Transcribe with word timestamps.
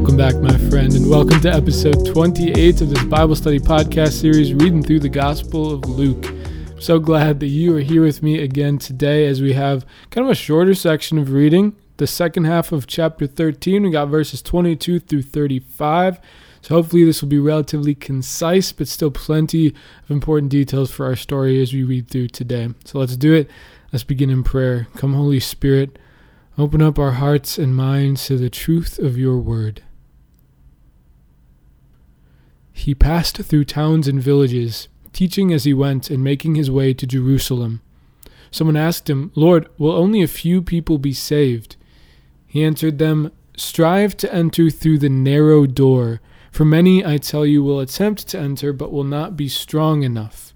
Welcome 0.00 0.16
back, 0.16 0.36
my 0.36 0.56
friend, 0.70 0.94
and 0.94 1.10
welcome 1.10 1.42
to 1.42 1.52
episode 1.52 2.06
28 2.06 2.80
of 2.80 2.88
this 2.88 3.04
Bible 3.04 3.36
study 3.36 3.58
podcast 3.58 4.12
series, 4.12 4.54
reading 4.54 4.82
through 4.82 5.00
the 5.00 5.10
Gospel 5.10 5.74
of 5.74 5.84
Luke. 5.84 6.26
I'm 6.26 6.80
so 6.80 6.98
glad 6.98 7.38
that 7.40 7.48
you 7.48 7.76
are 7.76 7.80
here 7.80 8.02
with 8.02 8.22
me 8.22 8.38
again 8.38 8.78
today 8.78 9.26
as 9.26 9.42
we 9.42 9.52
have 9.52 9.84
kind 10.08 10.26
of 10.26 10.30
a 10.30 10.34
shorter 10.34 10.72
section 10.72 11.18
of 11.18 11.32
reading. 11.32 11.76
The 11.98 12.06
second 12.06 12.44
half 12.44 12.72
of 12.72 12.86
chapter 12.86 13.26
13, 13.26 13.82
we 13.82 13.90
got 13.90 14.08
verses 14.08 14.40
22 14.40 15.00
through 15.00 15.20
35. 15.20 16.18
So 16.62 16.76
hopefully 16.76 17.04
this 17.04 17.20
will 17.20 17.28
be 17.28 17.38
relatively 17.38 17.94
concise, 17.94 18.72
but 18.72 18.88
still 18.88 19.10
plenty 19.10 19.66
of 19.66 20.10
important 20.10 20.50
details 20.50 20.90
for 20.90 21.04
our 21.04 21.16
story 21.16 21.60
as 21.60 21.74
we 21.74 21.82
read 21.82 22.08
through 22.08 22.28
today. 22.28 22.70
So 22.86 23.00
let's 23.00 23.18
do 23.18 23.34
it. 23.34 23.50
Let's 23.92 24.04
begin 24.04 24.30
in 24.30 24.44
prayer. 24.44 24.88
Come, 24.96 25.12
Holy 25.12 25.40
Spirit, 25.40 25.98
open 26.56 26.80
up 26.80 26.98
our 26.98 27.12
hearts 27.12 27.58
and 27.58 27.76
minds 27.76 28.24
to 28.28 28.38
the 28.38 28.48
truth 28.48 28.98
of 28.98 29.18
your 29.18 29.36
word. 29.36 29.82
He 32.90 32.94
passed 32.96 33.36
through 33.36 33.66
towns 33.66 34.08
and 34.08 34.20
villages, 34.20 34.88
teaching 35.12 35.52
as 35.52 35.62
he 35.62 35.72
went 35.72 36.10
and 36.10 36.24
making 36.24 36.56
his 36.56 36.72
way 36.72 36.92
to 36.94 37.06
Jerusalem. 37.06 37.82
Someone 38.50 38.76
asked 38.76 39.08
him, 39.08 39.30
Lord, 39.36 39.68
will 39.78 39.92
only 39.92 40.22
a 40.22 40.26
few 40.26 40.60
people 40.60 40.98
be 40.98 41.12
saved? 41.12 41.76
He 42.48 42.64
answered 42.64 42.98
them, 42.98 43.30
Strive 43.56 44.16
to 44.16 44.34
enter 44.34 44.70
through 44.70 44.98
the 44.98 45.08
narrow 45.08 45.66
door. 45.66 46.20
For 46.50 46.64
many, 46.64 47.06
I 47.06 47.18
tell 47.18 47.46
you, 47.46 47.62
will 47.62 47.78
attempt 47.78 48.26
to 48.26 48.40
enter, 48.40 48.72
but 48.72 48.90
will 48.90 49.04
not 49.04 49.36
be 49.36 49.46
strong 49.46 50.02
enough. 50.02 50.52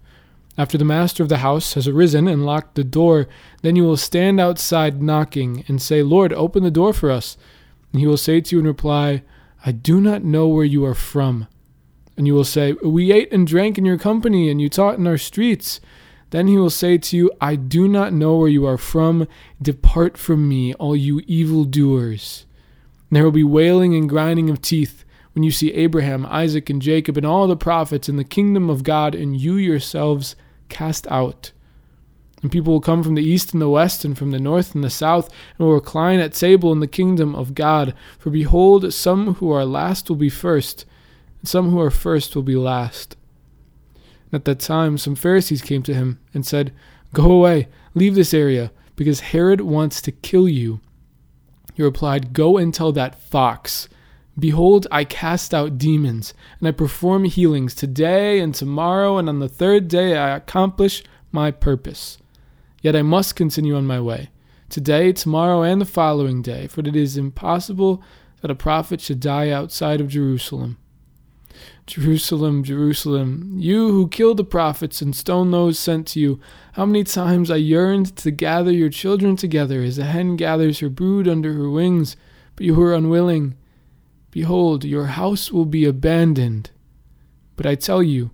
After 0.59 0.77
the 0.77 0.85
master 0.85 1.23
of 1.23 1.29
the 1.29 1.37
house 1.37 1.75
has 1.75 1.87
arisen 1.87 2.27
and 2.27 2.45
locked 2.45 2.75
the 2.75 2.83
door, 2.83 3.29
then 3.63 3.77
you 3.77 3.85
will 3.85 3.97
stand 3.97 4.41
outside 4.41 5.01
knocking 5.01 5.65
and 5.69 5.81
say, 5.81 6.03
Lord, 6.03 6.33
open 6.33 6.65
the 6.65 6.71
door 6.73 6.93
for 6.93 7.13
us. 7.13 7.37
And 7.93 8.01
he 8.01 8.09
will 8.09 8.17
say 8.17 8.41
to 8.41 8.57
you 8.57 8.59
in 8.59 8.67
reply, 8.67 9.23
I 9.65 9.71
do 9.71 10.01
not 10.01 10.25
know 10.25 10.49
where 10.49 10.65
you 10.65 10.85
are 10.85 10.97
from. 10.97 11.47
And 12.17 12.27
you 12.27 12.35
will 12.35 12.45
say, 12.45 12.73
We 12.83 13.13
ate 13.13 13.33
and 13.33 13.47
drank 13.47 13.79
in 13.79 13.85
your 13.85 13.99
company, 13.99 14.51
and 14.51 14.61
you 14.61 14.69
taught 14.69 14.99
in 14.99 15.07
our 15.07 15.19
streets. 15.19 15.81
Then 16.31 16.49
he 16.49 16.57
will 16.57 16.71
say 16.71 16.99
to 16.99 17.17
you, 17.17 17.31
I 17.41 17.55
do 17.55 17.87
not 17.87 18.13
know 18.13 18.37
where 18.37 18.49
you 18.49 18.67
are 18.67 18.77
from. 18.77 19.29
Depart 19.63 20.19
from 20.19 20.49
me, 20.49 20.75
all 20.75 20.97
you 20.97 21.21
evildoers. 21.29 22.45
And 23.09 23.17
there 23.17 23.23
will 23.23 23.31
be 23.31 23.45
wailing 23.45 23.95
and 23.95 24.09
grinding 24.09 24.51
of 24.51 24.61
teeth 24.61 25.05
when 25.33 25.45
you 25.45 25.53
see 25.53 25.73
Abraham, 25.75 26.27
Isaac, 26.27 26.69
and 26.71 26.83
Jacob, 26.83 27.17
and 27.17 27.25
all 27.25 27.47
the 27.47 27.57
prophets 27.57 28.09
in 28.09 28.17
the 28.17 28.25
kingdom 28.25 28.69
of 28.69 28.83
God, 28.83 29.15
and 29.15 29.41
you 29.41 29.55
yourselves 29.55 30.35
cast 30.69 31.07
out. 31.09 31.53
And 32.43 32.51
people 32.51 32.73
will 32.73 32.81
come 32.81 33.03
from 33.03 33.15
the 33.15 33.23
east 33.23 33.53
and 33.53 33.63
the 33.63 33.69
west, 33.69 34.05
and 34.05 34.19
from 34.19 34.33
the 34.33 34.41
north 34.41 34.75
and 34.75 34.83
the 34.83 34.91
south, 34.91 35.29
and 35.59 35.67
will 35.67 35.75
recline 35.75 36.19
at 36.19 36.33
table 36.33 36.73
in 36.73 36.81
the 36.81 36.87
kingdom 36.87 37.35
of 37.35 37.55
God. 37.55 37.95
For 38.19 38.31
behold, 38.31 38.93
some 38.93 39.35
who 39.35 39.51
are 39.53 39.65
last 39.65 40.09
will 40.09 40.17
be 40.17 40.29
first, 40.29 40.85
and 41.45 41.49
some 41.51 41.69
who 41.69 41.79
are 41.79 41.91
first 41.91 42.35
will 42.35 42.43
be 42.43 42.57
last. 42.57 43.19
And 44.33 44.33
at 44.33 44.47
that 44.47 44.61
time, 44.61 44.97
some 44.97 45.15
Pharisees 45.15 45.61
came 45.61 45.83
to 45.83 45.93
him 45.93 46.19
and 46.33 46.47
said, 46.47 46.73
Go 47.13 47.31
away, 47.31 47.69
leave 47.93 48.15
this 48.15 48.33
area, 48.33 48.73
because 48.97 49.21
Herod 49.21 49.61
wants 49.61 50.01
to 50.01 50.11
kill 50.11 50.49
you. 50.49 50.81
He 51.75 51.83
replied, 51.83 52.33
Go 52.33 52.57
and 52.57 52.73
tell 52.73 52.93
that 52.93 53.21
fox. 53.21 53.91
Behold, 54.39 54.87
I 54.91 55.05
cast 55.05 55.53
out 55.53 55.77
demons, 55.77 56.33
and 56.61 56.67
I 56.67 56.71
perform 56.71 57.25
healings 57.25 57.75
today 57.75 58.41
and 58.41 58.55
tomorrow, 58.55 59.19
and 59.19 59.29
on 59.29 59.41
the 59.41 59.47
third 59.47 59.87
day 59.87 60.17
I 60.17 60.35
accomplish 60.35 61.05
my 61.31 61.51
purpose. 61.51 62.17
Yet 62.81 62.97
I 62.97 63.03
must 63.03 63.37
continue 63.37 63.77
on 63.77 63.87
my 63.87 64.01
way, 64.01 64.31
today, 64.71 65.13
tomorrow, 65.13 65.61
and 65.61 65.79
the 65.79 65.85
following 65.85 66.41
day, 66.41 66.69
for 66.69 66.81
it 66.81 66.97
is 66.97 67.19
impossible 67.19 68.03
that 68.41 68.51
a 68.51 68.55
prophet 68.55 69.03
should 69.03 69.21
die 69.21 69.51
outside 69.51 70.01
of 70.01 70.09
Jerusalem. 70.09 70.79
Jerusalem, 71.87 72.65
Jerusalem, 72.65 73.57
you 73.59 73.91
who 73.91 74.09
killed 74.09 74.39
the 74.39 74.45
prophets 74.45 75.03
and 75.03 75.15
stone 75.15 75.51
those 75.51 75.79
sent 75.79 76.07
to 76.09 76.21
you, 76.21 76.41
how 76.73 76.87
many 76.87 77.05
times 77.05 77.51
I 77.51 77.57
yearned 77.57 78.17
to 78.17 78.31
gather 78.31 78.73
your 78.73 78.89
children 78.89 79.37
together 79.37 79.83
as 79.83 79.99
a 79.99 80.05
hen 80.05 80.37
gathers 80.37 80.79
her 80.79 80.89
brood 80.89 81.29
under 81.29 81.53
her 81.53 81.69
wings, 81.69 82.17
but 82.57 82.65
you 82.65 82.75
were 82.75 82.95
unwilling. 82.95 83.55
Behold, 84.31 84.85
your 84.85 85.07
house 85.07 85.53
will 85.53 85.67
be 85.67 85.85
abandoned. 85.85 86.71
But 87.55 87.67
I 87.67 87.75
tell 87.75 88.03
you, 88.03 88.31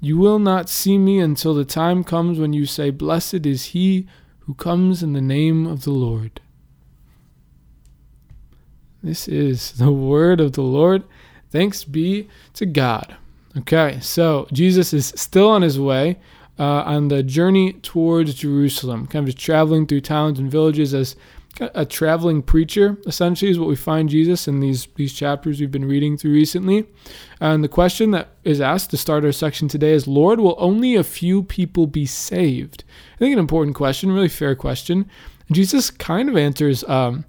you 0.00 0.16
will 0.16 0.38
not 0.38 0.68
see 0.68 0.96
me 0.96 1.18
until 1.18 1.54
the 1.54 1.64
time 1.64 2.04
comes 2.04 2.38
when 2.38 2.52
you 2.52 2.64
say, 2.64 2.90
Blessed 2.90 3.44
is 3.44 3.66
he 3.66 4.06
who 4.40 4.54
comes 4.54 5.02
in 5.02 5.14
the 5.14 5.20
name 5.20 5.66
of 5.66 5.82
the 5.82 5.90
Lord. 5.90 6.40
This 9.02 9.26
is 9.28 9.72
the 9.72 9.92
word 9.92 10.40
of 10.40 10.52
the 10.52 10.62
Lord. 10.62 11.02
Thanks 11.54 11.84
be 11.84 12.28
to 12.54 12.66
God. 12.66 13.14
Okay, 13.56 14.00
so 14.00 14.48
Jesus 14.52 14.92
is 14.92 15.12
still 15.14 15.48
on 15.48 15.62
his 15.62 15.78
way 15.78 16.18
uh, 16.58 16.82
on 16.82 17.06
the 17.06 17.22
journey 17.22 17.74
towards 17.74 18.34
Jerusalem, 18.34 19.06
kind 19.06 19.22
of 19.22 19.32
just 19.32 19.38
traveling 19.38 19.86
through 19.86 20.00
towns 20.00 20.40
and 20.40 20.50
villages 20.50 20.92
as 20.92 21.14
a 21.60 21.86
traveling 21.86 22.42
preacher 22.42 22.98
essentially 23.06 23.48
is 23.48 23.60
what 23.60 23.68
we 23.68 23.76
find 23.76 24.08
jesus 24.08 24.48
in 24.48 24.58
these 24.58 24.88
these 24.96 25.12
chapters 25.12 25.60
we've 25.60 25.70
been 25.70 25.84
reading 25.84 26.16
through 26.16 26.32
recently. 26.32 26.84
And 27.40 27.62
the 27.62 27.68
question 27.68 28.10
that 28.10 28.30
is 28.42 28.60
asked 28.60 28.90
to 28.90 28.96
start 28.96 29.24
our 29.24 29.30
section 29.30 29.68
today 29.68 29.92
is 29.92 30.08
lord 30.08 30.40
will 30.40 30.56
only 30.58 30.96
a 30.96 31.04
few 31.04 31.44
people 31.44 31.86
be 31.86 32.06
saved? 32.06 32.82
I 33.14 33.18
think 33.18 33.32
an 33.32 33.38
important 33.38 33.76
question 33.76 34.10
really 34.10 34.28
fair 34.28 34.56
question. 34.56 35.08
Jesus 35.52 35.92
kind 35.92 36.28
of 36.28 36.36
answers 36.36 36.82
um, 36.88 37.24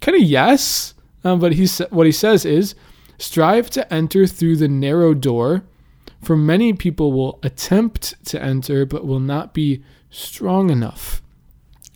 kind 0.00 0.16
of 0.16 0.22
yes 0.22 0.94
um, 1.24 1.40
but 1.40 1.54
he's 1.54 1.78
what 1.90 2.06
he 2.06 2.12
says 2.12 2.44
is 2.44 2.76
strive 3.20 3.68
to 3.70 3.92
enter 3.92 4.26
through 4.26 4.56
the 4.56 4.68
narrow 4.68 5.14
door. 5.14 5.62
For 6.22 6.36
many 6.36 6.72
people 6.72 7.12
will 7.12 7.38
attempt 7.42 8.14
to 8.26 8.42
enter 8.42 8.84
but 8.84 9.06
will 9.06 9.20
not 9.20 9.54
be 9.54 9.82
strong 10.10 10.70
enough. 10.70 11.22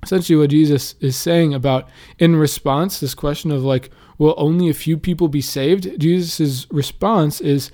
Essentially 0.03 0.39
what 0.39 0.51
Jesus 0.51 0.95
is 1.01 1.17
saying 1.17 1.55
about 1.55 1.89
in 2.19 2.37
response 2.37 3.01
this 3.01 3.15
question 3.15 3.51
of 3.51 3.65
like 3.65 3.91
will 4.19 4.35
only 4.37 4.69
a 4.69 4.75
few 4.75 4.97
people 4.97 5.29
be 5.29 5.41
saved? 5.41 5.99
Jesus' 5.99 6.67
response 6.71 7.41
is 7.41 7.71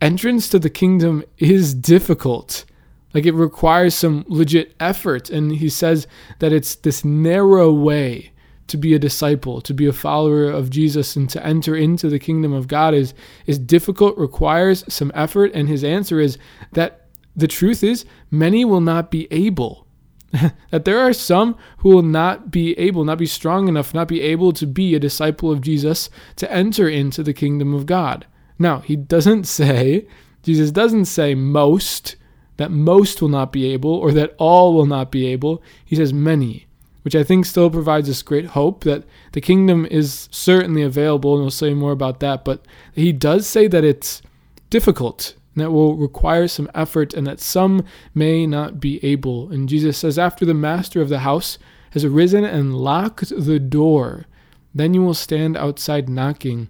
entrance 0.00 0.48
to 0.48 0.58
the 0.58 0.70
kingdom 0.70 1.22
is 1.36 1.74
difficult. 1.74 2.64
Like 3.14 3.26
it 3.26 3.34
requires 3.34 3.94
some 3.94 4.24
legit 4.28 4.74
effort. 4.80 5.30
And 5.30 5.52
he 5.52 5.68
says 5.68 6.06
that 6.38 6.52
it's 6.52 6.74
this 6.74 7.04
narrow 7.04 7.72
way 7.72 8.32
to 8.68 8.76
be 8.76 8.94
a 8.94 8.98
disciple 8.98 9.60
to 9.60 9.74
be 9.74 9.86
a 9.86 9.92
follower 9.92 10.50
of 10.50 10.70
Jesus 10.70 11.16
and 11.16 11.28
to 11.30 11.44
enter 11.44 11.74
into 11.74 12.08
the 12.08 12.18
kingdom 12.18 12.52
of 12.52 12.68
God 12.68 12.94
is 12.94 13.14
is 13.46 13.58
difficult 13.58 14.16
requires 14.16 14.84
some 14.88 15.12
effort 15.14 15.50
and 15.54 15.68
his 15.68 15.82
answer 15.82 16.20
is 16.20 16.38
that 16.72 17.06
the 17.34 17.48
truth 17.48 17.82
is 17.82 18.04
many 18.30 18.64
will 18.64 18.80
not 18.80 19.10
be 19.10 19.26
able 19.30 19.86
that 20.70 20.84
there 20.84 20.98
are 20.98 21.12
some 21.12 21.56
who 21.78 21.88
will 21.88 22.02
not 22.02 22.50
be 22.50 22.78
able, 22.78 23.04
not 23.04 23.18
be 23.18 23.26
strong 23.26 23.68
enough, 23.68 23.94
not 23.94 24.08
be 24.08 24.20
able 24.20 24.52
to 24.52 24.66
be 24.66 24.94
a 24.94 25.00
disciple 25.00 25.50
of 25.50 25.60
Jesus 25.60 26.10
to 26.36 26.50
enter 26.52 26.88
into 26.88 27.22
the 27.22 27.32
kingdom 27.32 27.74
of 27.74 27.86
God. 27.86 28.26
Now, 28.58 28.80
he 28.80 28.96
doesn't 28.96 29.44
say, 29.46 30.06
Jesus 30.42 30.70
doesn't 30.70 31.06
say 31.06 31.34
most, 31.34 32.16
that 32.56 32.70
most 32.70 33.22
will 33.22 33.28
not 33.28 33.52
be 33.52 33.72
able 33.72 33.94
or 33.94 34.12
that 34.12 34.34
all 34.38 34.74
will 34.74 34.86
not 34.86 35.10
be 35.10 35.26
able. 35.26 35.62
He 35.84 35.96
says 35.96 36.12
many, 36.12 36.66
which 37.02 37.14
I 37.14 37.24
think 37.24 37.46
still 37.46 37.70
provides 37.70 38.08
us 38.08 38.22
great 38.22 38.46
hope 38.46 38.84
that 38.84 39.04
the 39.32 39.40
kingdom 39.40 39.86
is 39.86 40.28
certainly 40.30 40.82
available, 40.82 41.34
and 41.34 41.42
we'll 41.42 41.50
say 41.50 41.74
more 41.74 41.92
about 41.92 42.20
that. 42.20 42.44
But 42.44 42.64
he 42.94 43.12
does 43.12 43.46
say 43.46 43.68
that 43.68 43.84
it's 43.84 44.22
difficult 44.70 45.34
and 45.54 45.64
that 45.64 45.72
will 45.72 45.96
require 45.96 46.46
some 46.46 46.70
effort 46.72 47.14
and 47.14 47.26
that 47.26 47.40
some 47.40 47.84
may 48.14 48.46
not 48.46 48.78
be 48.78 49.04
able. 49.04 49.50
And 49.50 49.68
Jesus 49.68 49.98
says, 49.98 50.18
After 50.18 50.44
the 50.44 50.54
master 50.54 51.00
of 51.00 51.08
the 51.08 51.20
house 51.20 51.58
has 51.90 52.04
arisen 52.04 52.44
and 52.44 52.76
locked 52.76 53.30
the 53.30 53.58
door, 53.58 54.26
then 54.72 54.94
you 54.94 55.02
will 55.02 55.14
stand 55.14 55.56
outside 55.56 56.08
knocking. 56.08 56.68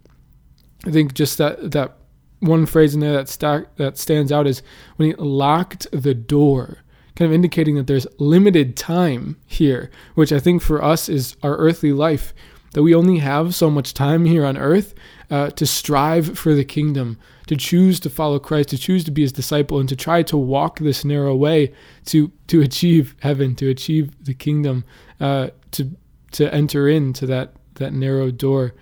I 0.86 0.90
think 0.90 1.12
just 1.12 1.36
that, 1.36 1.72
that 1.72 1.98
one 2.40 2.64
phrase 2.64 2.94
in 2.94 3.00
there 3.00 3.12
that, 3.12 3.28
sta- 3.28 3.66
that 3.76 3.98
stands 3.98 4.32
out 4.32 4.46
is 4.46 4.62
when 4.96 5.10
he 5.10 5.14
locked 5.16 5.86
the 5.92 6.14
door, 6.14 6.78
kind 7.18 7.32
of 7.32 7.34
indicating 7.34 7.74
that 7.74 7.88
there's 7.88 8.06
limited 8.18 8.76
time 8.76 9.36
here, 9.44 9.90
which 10.14 10.32
I 10.32 10.38
think 10.38 10.62
for 10.62 10.82
us 10.84 11.08
is 11.08 11.34
our 11.42 11.56
earthly 11.56 11.92
life, 11.92 12.32
that 12.74 12.84
we 12.84 12.94
only 12.94 13.18
have 13.18 13.56
so 13.56 13.68
much 13.70 13.92
time 13.92 14.24
here 14.24 14.46
on 14.46 14.56
earth 14.56 14.94
uh, 15.28 15.50
to 15.50 15.66
strive 15.66 16.38
for 16.38 16.54
the 16.54 16.64
kingdom, 16.64 17.18
to 17.48 17.56
choose 17.56 17.98
to 18.00 18.10
follow 18.10 18.38
Christ, 18.38 18.68
to 18.68 18.78
choose 18.78 19.02
to 19.02 19.10
be 19.10 19.22
his 19.22 19.32
disciple, 19.32 19.80
and 19.80 19.88
to 19.88 19.96
try 19.96 20.22
to 20.22 20.36
walk 20.36 20.78
this 20.78 21.04
narrow 21.04 21.34
way 21.34 21.72
to 22.04 22.30
to 22.46 22.60
achieve 22.60 23.16
heaven, 23.18 23.56
to 23.56 23.68
achieve 23.68 24.24
the 24.24 24.34
kingdom, 24.34 24.84
uh, 25.18 25.48
to 25.72 25.90
to 26.32 26.54
enter 26.54 26.88
into 26.88 27.26
that 27.26 27.54
that 27.74 27.92
narrow 27.92 28.30
door. 28.30 28.74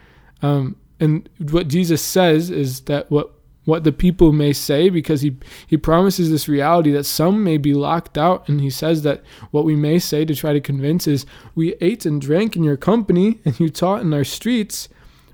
Um, 0.42 0.76
and 1.00 1.26
what 1.38 1.68
Jesus 1.68 2.02
says 2.02 2.50
is 2.50 2.82
that 2.82 3.10
what 3.10 3.32
what 3.66 3.84
the 3.84 3.92
people 3.92 4.32
may 4.32 4.52
say 4.52 4.88
because 4.88 5.20
he 5.20 5.36
he 5.66 5.76
promises 5.76 6.30
this 6.30 6.48
reality 6.48 6.90
that 6.90 7.04
some 7.04 7.44
may 7.44 7.58
be 7.58 7.74
locked 7.74 8.16
out 8.16 8.48
and 8.48 8.60
he 8.62 8.70
says 8.70 9.02
that 9.02 9.22
what 9.50 9.64
we 9.64 9.76
may 9.76 9.98
say 9.98 10.24
to 10.24 10.34
try 10.34 10.54
to 10.54 10.60
convince 10.60 11.06
is 11.06 11.26
we 11.54 11.74
ate 11.82 12.06
and 12.06 12.22
drank 12.22 12.56
in 12.56 12.64
your 12.64 12.76
company 12.78 13.38
and 13.44 13.60
you 13.60 13.68
taught 13.68 14.00
in 14.00 14.14
our 14.14 14.24
streets 14.24 14.88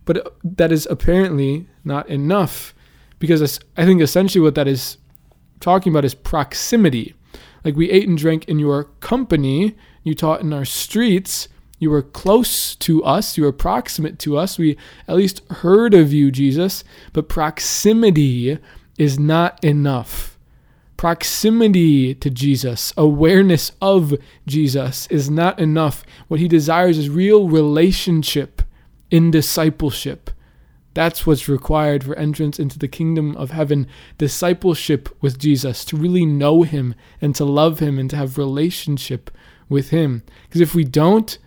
but 0.04 0.26
uh, 0.26 0.30
that 0.42 0.72
is 0.72 0.86
apparently 0.90 1.68
not 1.84 2.08
enough 2.08 2.74
because 3.18 3.60
I 3.76 3.84
think 3.84 4.02
essentially 4.02 4.42
what 4.42 4.56
that 4.56 4.66
is 4.66 4.96
talking 5.60 5.92
about 5.92 6.04
is 6.04 6.14
proximity. 6.14 7.14
Like 7.64 7.76
we 7.76 7.88
ate 7.90 8.08
and 8.08 8.18
drank 8.18 8.48
in 8.48 8.58
your 8.58 8.84
company, 8.98 9.76
you 10.02 10.14
taught 10.14 10.40
in 10.40 10.52
our 10.52 10.64
streets, 10.64 11.48
you 11.82 11.90
were 11.90 12.00
close 12.00 12.76
to 12.76 13.02
us, 13.02 13.36
you 13.36 13.42
were 13.42 13.50
proximate 13.50 14.16
to 14.20 14.38
us. 14.38 14.56
We 14.56 14.78
at 15.08 15.16
least 15.16 15.42
heard 15.50 15.94
of 15.94 16.12
you, 16.12 16.30
Jesus, 16.30 16.84
but 17.12 17.28
proximity 17.28 18.56
is 18.98 19.18
not 19.18 19.62
enough. 19.64 20.38
Proximity 20.96 22.14
to 22.14 22.30
Jesus, 22.30 22.94
awareness 22.96 23.72
of 23.82 24.14
Jesus 24.46 25.08
is 25.08 25.28
not 25.28 25.58
enough. 25.58 26.04
What 26.28 26.38
he 26.38 26.46
desires 26.46 26.98
is 26.98 27.10
real 27.10 27.48
relationship 27.48 28.62
in 29.10 29.32
discipleship. 29.32 30.30
That's 30.94 31.26
what's 31.26 31.48
required 31.48 32.04
for 32.04 32.14
entrance 32.14 32.60
into 32.60 32.78
the 32.78 32.86
kingdom 32.86 33.36
of 33.36 33.50
heaven 33.50 33.88
discipleship 34.18 35.08
with 35.20 35.36
Jesus, 35.36 35.84
to 35.86 35.96
really 35.96 36.26
know 36.26 36.62
him 36.62 36.94
and 37.20 37.34
to 37.34 37.44
love 37.44 37.80
him 37.80 37.98
and 37.98 38.08
to 38.10 38.16
have 38.16 38.38
relationship 38.38 39.32
with 39.68 39.90
him. 39.90 40.22
Because 40.44 40.60
if 40.60 40.76
we 40.76 40.84
don't, 40.84 41.38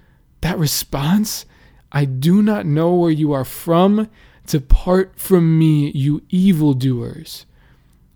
that 0.42 0.58
response, 0.58 1.46
I 1.92 2.06
do 2.06 2.42
not 2.42 2.66
know 2.66 2.94
where 2.94 3.12
you 3.12 3.32
are 3.32 3.46
from. 3.46 4.10
Depart 4.48 5.14
from 5.20 5.58
me, 5.58 5.92
you 5.92 6.22
evildoers. 6.30 7.46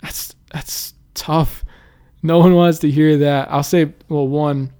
That's 0.02 0.36
that's 0.52 0.94
tough. 1.14 1.64
No 2.22 2.40
one 2.40 2.54
wants 2.54 2.80
to 2.80 2.92
hear 2.92 3.18
that. 3.18 3.50
I'll 3.52 3.64
say, 3.64 3.94
well, 4.10 4.28
one, 4.28 4.72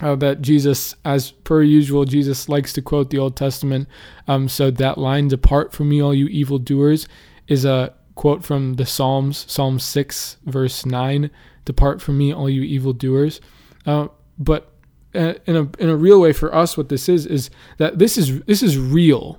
uh, 0.00 0.14
that 0.16 0.40
Jesus, 0.40 0.94
as 1.04 1.30
per 1.30 1.62
usual, 1.62 2.04
Jesus 2.04 2.48
likes 2.48 2.72
to 2.74 2.82
quote 2.82 3.10
the 3.10 3.18
Old 3.18 3.36
Testament. 3.36 3.88
Um, 4.28 4.48
so 4.48 4.70
that 4.70 4.96
line, 4.98 5.28
"Depart 5.28 5.72
from 5.72 5.88
me, 5.90 6.00
all 6.00 6.14
you 6.14 6.26
evildoers," 6.28 7.06
is 7.48 7.64
a 7.64 7.92
quote 8.14 8.42
from 8.42 8.74
the 8.74 8.86
Psalms, 8.86 9.44
Psalm 9.48 9.78
six, 9.78 10.38
verse 10.46 10.86
nine. 10.86 11.30
"Depart 11.64 12.00
from 12.00 12.16
me, 12.18 12.32
all 12.32 12.48
you 12.48 12.62
evildoers." 12.62 13.40
Uh, 13.84 14.08
but 14.38 14.71
in 15.14 15.56
a 15.56 15.68
in 15.78 15.88
a 15.88 15.96
real 15.96 16.20
way 16.20 16.32
for 16.32 16.54
us 16.54 16.76
what 16.76 16.88
this 16.88 17.08
is 17.08 17.26
is 17.26 17.50
that 17.78 17.98
this 17.98 18.16
is 18.16 18.40
this 18.42 18.62
is 18.62 18.78
real. 18.78 19.38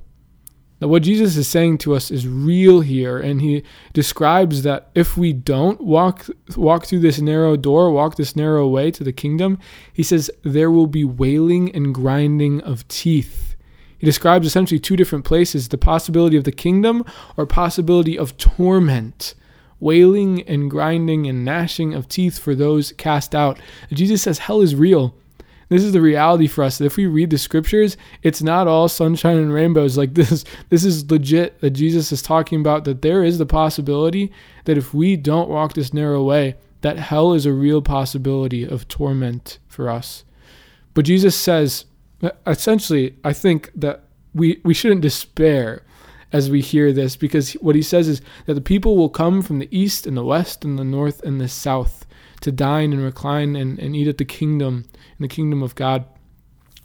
That 0.79 0.89
what 0.89 1.03
Jesus 1.03 1.37
is 1.37 1.47
saying 1.47 1.77
to 1.79 1.95
us 1.95 2.11
is 2.11 2.27
real 2.27 2.81
here 2.81 3.17
and 3.17 3.41
he 3.41 3.63
describes 3.93 4.63
that 4.63 4.89
if 4.93 5.15
we 5.15 5.31
don't 5.31 5.79
walk 5.79 6.27
walk 6.57 6.85
through 6.85 6.99
this 6.99 7.21
narrow 7.21 7.55
door 7.55 7.91
walk 7.91 8.17
this 8.17 8.35
narrow 8.35 8.67
way 8.67 8.91
to 8.91 9.03
the 9.03 9.13
kingdom 9.13 9.59
he 9.93 10.03
says 10.03 10.29
there 10.43 10.69
will 10.69 10.87
be 10.87 11.05
wailing 11.05 11.73
and 11.73 11.95
grinding 11.95 12.61
of 12.61 12.87
teeth. 12.87 13.55
He 13.97 14.05
describes 14.05 14.45
essentially 14.45 14.79
two 14.79 14.97
different 14.97 15.23
places 15.23 15.69
the 15.69 15.77
possibility 15.77 16.35
of 16.35 16.43
the 16.43 16.51
kingdom 16.51 17.05
or 17.37 17.45
possibility 17.45 18.17
of 18.17 18.35
torment 18.37 19.35
wailing 19.79 20.41
and 20.43 20.71
grinding 20.71 21.27
and 21.27 21.43
gnashing 21.43 21.93
of 21.93 22.07
teeth 22.07 22.37
for 22.37 22.55
those 22.55 22.93
cast 22.93 23.35
out. 23.35 23.59
Jesus 23.91 24.21
says 24.21 24.39
hell 24.39 24.61
is 24.61 24.75
real 24.75 25.15
this 25.69 25.83
is 25.83 25.93
the 25.93 26.01
reality 26.01 26.47
for 26.47 26.63
us 26.63 26.77
that 26.77 26.85
if 26.85 26.97
we 26.97 27.05
read 27.05 27.29
the 27.29 27.37
scriptures, 27.37 27.97
it's 28.21 28.41
not 28.41 28.67
all 28.67 28.87
sunshine 28.87 29.37
and 29.37 29.53
rainbows. 29.53 29.97
Like 29.97 30.13
this, 30.15 30.43
this 30.69 30.83
is 30.83 31.09
legit 31.09 31.59
that 31.61 31.71
Jesus 31.71 32.11
is 32.11 32.21
talking 32.21 32.59
about 32.59 32.85
that 32.85 33.01
there 33.01 33.23
is 33.23 33.37
the 33.37 33.45
possibility 33.45 34.31
that 34.65 34.77
if 34.77 34.93
we 34.93 35.15
don't 35.15 35.49
walk 35.49 35.73
this 35.73 35.93
narrow 35.93 36.23
way, 36.23 36.55
that 36.81 36.99
hell 36.99 37.33
is 37.33 37.45
a 37.45 37.53
real 37.53 37.81
possibility 37.81 38.63
of 38.63 38.87
torment 38.87 39.59
for 39.67 39.89
us. 39.89 40.25
But 40.93 41.05
Jesus 41.05 41.35
says, 41.35 41.85
essentially, 42.45 43.15
I 43.23 43.33
think 43.33 43.71
that 43.75 44.03
we, 44.33 44.61
we 44.63 44.73
shouldn't 44.73 45.01
despair 45.01 45.83
as 46.33 46.49
we 46.49 46.61
hear 46.61 46.91
this 46.91 47.15
because 47.15 47.53
what 47.53 47.75
he 47.75 47.81
says 47.81 48.07
is 48.07 48.21
that 48.47 48.55
the 48.55 48.61
people 48.61 48.97
will 48.97 49.09
come 49.09 49.41
from 49.41 49.59
the 49.59 49.69
east 49.71 50.07
and 50.07 50.17
the 50.17 50.25
west 50.25 50.65
and 50.65 50.77
the 50.77 50.83
north 50.83 51.21
and 51.23 51.39
the 51.39 51.47
south 51.47 52.02
to 52.43 52.51
dine 52.51 52.93
and 52.93 53.01
recline 53.01 53.55
and, 53.55 53.79
and 53.79 53.95
eat 53.95 54.07
at 54.07 54.17
the 54.17 54.25
kingdom, 54.25 54.85
in 54.93 55.23
the 55.23 55.27
kingdom 55.27 55.63
of 55.63 55.75
God, 55.75 56.05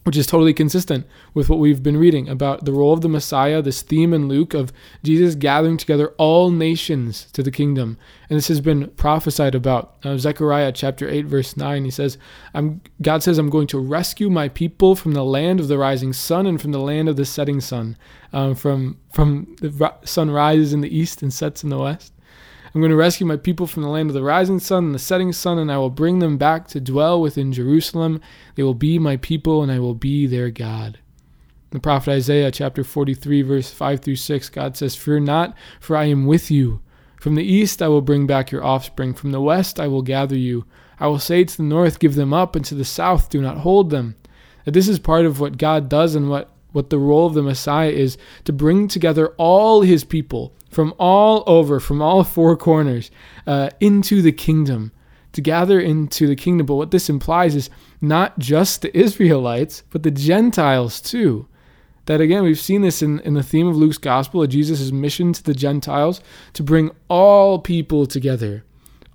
which 0.04 0.16
is 0.16 0.26
totally 0.26 0.54
consistent 0.54 1.06
with 1.34 1.50
what 1.50 1.58
we've 1.58 1.82
been 1.82 1.96
reading 1.96 2.30
about 2.30 2.64
the 2.64 2.72
role 2.72 2.94
of 2.94 3.02
the 3.02 3.08
Messiah, 3.10 3.60
this 3.60 3.82
theme 3.82 4.14
in 4.14 4.26
Luke 4.26 4.54
of 4.54 4.72
Jesus 5.02 5.34
gathering 5.34 5.76
together 5.76 6.14
all 6.16 6.50
nations 6.50 7.30
to 7.32 7.42
the 7.42 7.50
kingdom. 7.50 7.98
And 8.30 8.38
this 8.38 8.48
has 8.48 8.62
been 8.62 8.88
prophesied 8.90 9.54
about. 9.54 9.96
Uh, 10.02 10.16
Zechariah 10.16 10.72
chapter 10.72 11.06
8, 11.06 11.26
verse 11.26 11.58
9, 11.58 11.84
he 11.84 11.90
says, 11.90 12.16
I'm, 12.54 12.80
God 13.02 13.22
says, 13.22 13.36
I'm 13.36 13.50
going 13.50 13.66
to 13.66 13.78
rescue 13.78 14.30
my 14.30 14.48
people 14.48 14.94
from 14.94 15.12
the 15.12 15.24
land 15.24 15.60
of 15.60 15.68
the 15.68 15.76
rising 15.76 16.14
sun 16.14 16.46
and 16.46 16.58
from 16.58 16.72
the 16.72 16.80
land 16.80 17.10
of 17.10 17.16
the 17.16 17.26
setting 17.26 17.60
sun. 17.60 17.98
Um, 18.32 18.54
from, 18.54 18.98
from 19.12 19.56
the 19.60 19.92
sun 20.04 20.30
rises 20.30 20.72
in 20.72 20.80
the 20.80 20.96
east 20.96 21.20
and 21.20 21.32
sets 21.32 21.62
in 21.62 21.68
the 21.68 21.78
west. 21.78 22.14
I'm 22.74 22.80
going 22.80 22.90
to 22.90 22.96
rescue 22.96 23.26
my 23.26 23.36
people 23.36 23.66
from 23.66 23.82
the 23.82 23.88
land 23.88 24.10
of 24.10 24.14
the 24.14 24.22
rising 24.22 24.58
sun 24.58 24.86
and 24.86 24.94
the 24.94 24.98
setting 24.98 25.32
sun, 25.32 25.58
and 25.58 25.72
I 25.72 25.78
will 25.78 25.90
bring 25.90 26.18
them 26.18 26.36
back 26.36 26.68
to 26.68 26.80
dwell 26.80 27.20
within 27.20 27.52
Jerusalem. 27.52 28.20
They 28.56 28.62
will 28.62 28.74
be 28.74 28.98
my 28.98 29.16
people, 29.16 29.62
and 29.62 29.72
I 29.72 29.78
will 29.78 29.94
be 29.94 30.26
their 30.26 30.50
God. 30.50 30.98
The 31.70 31.80
prophet 31.80 32.12
Isaiah, 32.12 32.50
chapter 32.50 32.84
43, 32.84 33.42
verse 33.42 33.70
5 33.70 34.00
through 34.00 34.16
6, 34.16 34.48
God 34.50 34.76
says, 34.76 34.96
Fear 34.96 35.20
not, 35.20 35.54
for 35.80 35.96
I 35.96 36.04
am 36.04 36.26
with 36.26 36.50
you. 36.50 36.80
From 37.20 37.34
the 37.34 37.44
east 37.44 37.82
I 37.82 37.88
will 37.88 38.00
bring 38.00 38.26
back 38.26 38.50
your 38.50 38.64
offspring. 38.64 39.14
From 39.14 39.32
the 39.32 39.40
west 39.40 39.80
I 39.80 39.88
will 39.88 40.02
gather 40.02 40.36
you. 40.36 40.64
I 41.00 41.06
will 41.08 41.18
say 41.18 41.44
to 41.44 41.56
the 41.56 41.62
north, 41.62 41.98
Give 41.98 42.14
them 42.14 42.32
up, 42.32 42.54
and 42.54 42.64
to 42.66 42.74
the 42.74 42.84
south, 42.84 43.30
Do 43.30 43.40
not 43.40 43.58
hold 43.58 43.90
them. 43.90 44.16
That 44.64 44.72
this 44.72 44.88
is 44.88 44.98
part 44.98 45.26
of 45.26 45.40
what 45.40 45.58
God 45.58 45.88
does 45.88 46.14
and 46.14 46.28
what, 46.30 46.50
what 46.72 46.90
the 46.90 46.98
role 46.98 47.26
of 47.26 47.34
the 47.34 47.42
Messiah 47.42 47.90
is 47.90 48.18
to 48.44 48.52
bring 48.52 48.88
together 48.88 49.28
all 49.36 49.82
his 49.82 50.04
people 50.04 50.54
from 50.68 50.94
all 50.98 51.44
over, 51.46 51.80
from 51.80 52.02
all 52.02 52.24
four 52.24 52.56
corners, 52.56 53.10
uh, 53.46 53.70
into 53.80 54.22
the 54.22 54.32
kingdom, 54.32 54.92
to 55.32 55.40
gather 55.40 55.80
into 55.80 56.26
the 56.26 56.36
kingdom. 56.36 56.66
But 56.66 56.76
what 56.76 56.90
this 56.90 57.08
implies 57.08 57.54
is 57.54 57.70
not 58.00 58.38
just 58.38 58.82
the 58.82 58.96
Israelites, 58.96 59.82
but 59.90 60.02
the 60.02 60.10
Gentiles 60.10 61.00
too. 61.00 61.46
That 62.06 62.22
again, 62.22 62.42
we've 62.42 62.58
seen 62.58 62.80
this 62.80 63.02
in, 63.02 63.20
in 63.20 63.34
the 63.34 63.42
theme 63.42 63.68
of 63.68 63.76
Luke's 63.76 63.98
gospel 63.98 64.42
of 64.42 64.48
Jesus' 64.48 64.90
mission 64.90 65.34
to 65.34 65.42
the 65.42 65.52
Gentiles 65.52 66.22
to 66.54 66.62
bring 66.62 66.90
all 67.08 67.58
people 67.58 68.06
together. 68.06 68.64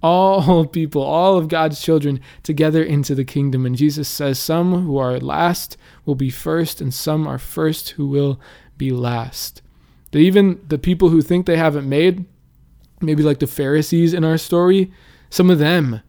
All 0.03 0.65
people, 0.67 1.01
all 1.01 1.37
of 1.37 1.47
God's 1.47 1.81
children 1.81 2.19
together 2.43 2.83
into 2.83 3.15
the 3.15 3.25
kingdom. 3.25 3.65
And 3.65 3.75
Jesus 3.75 4.07
says, 4.07 4.37
Some 4.37 4.83
who 4.83 4.99
are 4.99 5.19
last 5.19 5.75
will 6.05 6.13
be 6.13 6.29
first, 6.29 6.81
and 6.81 6.93
some 6.93 7.25
are 7.25 7.39
first 7.39 7.89
who 7.91 8.05
will 8.05 8.39
be 8.77 8.91
last. 8.91 9.62
That 10.13 10.19
even 10.19 10.61
the 10.67 10.77
people 10.77 11.09
who 11.09 11.21
think 11.21 11.45
they 11.45 11.57
haven't 11.57 11.89
made, 11.89 12.25
maybe 13.01 13.23
like 13.23 13.39
the 13.39 13.47
Pharisees 13.47 14.13
in 14.13 14.23
our 14.23 14.37
story, 14.37 14.93
some 15.31 15.49
of 15.49 15.57
them, 15.57 16.01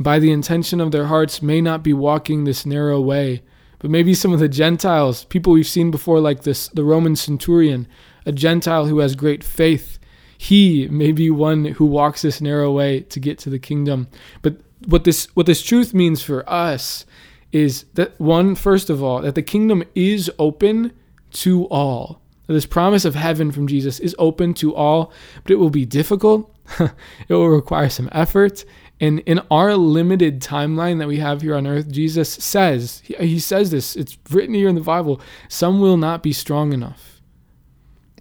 by 0.00 0.18
the 0.18 0.32
intention 0.32 0.80
of 0.80 0.90
their 0.90 1.06
hearts, 1.06 1.40
may 1.40 1.60
not 1.60 1.84
be 1.84 1.92
walking 1.92 2.42
this 2.42 2.66
narrow 2.66 3.00
way. 3.00 3.42
But 3.78 3.90
maybe 3.90 4.14
some 4.14 4.32
of 4.32 4.40
the 4.40 4.48
Gentiles, 4.48 5.24
people 5.26 5.52
we've 5.52 5.66
seen 5.66 5.92
before, 5.92 6.18
like 6.18 6.42
this, 6.42 6.66
the 6.68 6.82
Roman 6.82 7.14
centurion, 7.14 7.86
a 8.26 8.32
Gentile 8.32 8.86
who 8.86 8.98
has 8.98 9.14
great 9.14 9.44
faith, 9.44 10.00
he 10.36 10.88
may 10.88 11.12
be 11.12 11.30
one 11.30 11.64
who 11.66 11.86
walks 11.86 12.22
this 12.22 12.40
narrow 12.40 12.72
way 12.72 13.02
to 13.02 13.20
get 13.20 13.38
to 13.38 13.50
the 13.50 13.60
kingdom. 13.60 14.08
But 14.42 14.56
what 14.86 15.04
this 15.04 15.26
what 15.34 15.46
this 15.46 15.62
truth 15.62 15.94
means 15.94 16.20
for 16.20 16.48
us 16.50 17.06
is 17.52 17.84
that 17.94 18.18
one, 18.18 18.56
first 18.56 18.90
of 18.90 19.04
all, 19.04 19.22
that 19.22 19.36
the 19.36 19.42
kingdom 19.42 19.84
is 19.94 20.28
open 20.40 20.92
to 21.30 21.66
all. 21.66 22.21
This 22.46 22.66
promise 22.66 23.04
of 23.04 23.14
heaven 23.14 23.52
from 23.52 23.66
Jesus 23.66 24.00
is 24.00 24.16
open 24.18 24.52
to 24.54 24.74
all, 24.74 25.12
but 25.42 25.52
it 25.52 25.58
will 25.58 25.70
be 25.70 25.86
difficult. 25.86 26.54
it 26.78 26.92
will 27.30 27.48
require 27.48 27.88
some 27.88 28.08
effort. 28.12 28.64
And 29.00 29.20
in 29.20 29.40
our 29.50 29.76
limited 29.76 30.40
timeline 30.40 30.98
that 30.98 31.08
we 31.08 31.18
have 31.18 31.42
here 31.42 31.56
on 31.56 31.66
earth, 31.66 31.90
Jesus 31.90 32.32
says, 32.32 33.00
he 33.00 33.38
says 33.38 33.70
this, 33.70 33.96
it's 33.96 34.18
written 34.30 34.54
here 34.54 34.68
in 34.68 34.74
the 34.74 34.80
Bible, 34.80 35.20
some 35.48 35.80
will 35.80 35.96
not 35.96 36.22
be 36.22 36.32
strong 36.32 36.72
enough. 36.72 37.20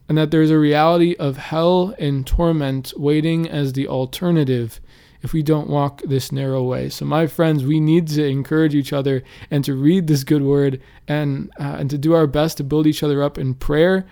And 0.07 0.17
that 0.17 0.31
there's 0.31 0.51
a 0.51 0.59
reality 0.59 1.15
of 1.19 1.37
hell 1.37 1.95
and 1.97 2.25
torment 2.25 2.93
waiting 2.97 3.47
as 3.47 3.73
the 3.73 3.87
alternative 3.87 4.81
if 5.21 5.33
we 5.33 5.43
don't 5.43 5.69
walk 5.69 6.01
this 6.03 6.31
narrow 6.31 6.63
way. 6.63 6.89
So, 6.89 7.05
my 7.05 7.27
friends, 7.27 7.63
we 7.63 7.79
need 7.79 8.07
to 8.09 8.25
encourage 8.25 8.75
each 8.75 8.93
other 8.93 9.23
and 9.49 9.63
to 9.65 9.75
read 9.75 10.07
this 10.07 10.23
good 10.23 10.43
word 10.43 10.81
and, 11.07 11.51
uh, 11.59 11.75
and 11.79 11.89
to 11.89 11.97
do 11.97 12.13
our 12.13 12.27
best 12.27 12.57
to 12.57 12.63
build 12.63 12.87
each 12.87 13.03
other 13.03 13.21
up 13.21 13.37
in 13.37 13.53
prayer 13.53 14.05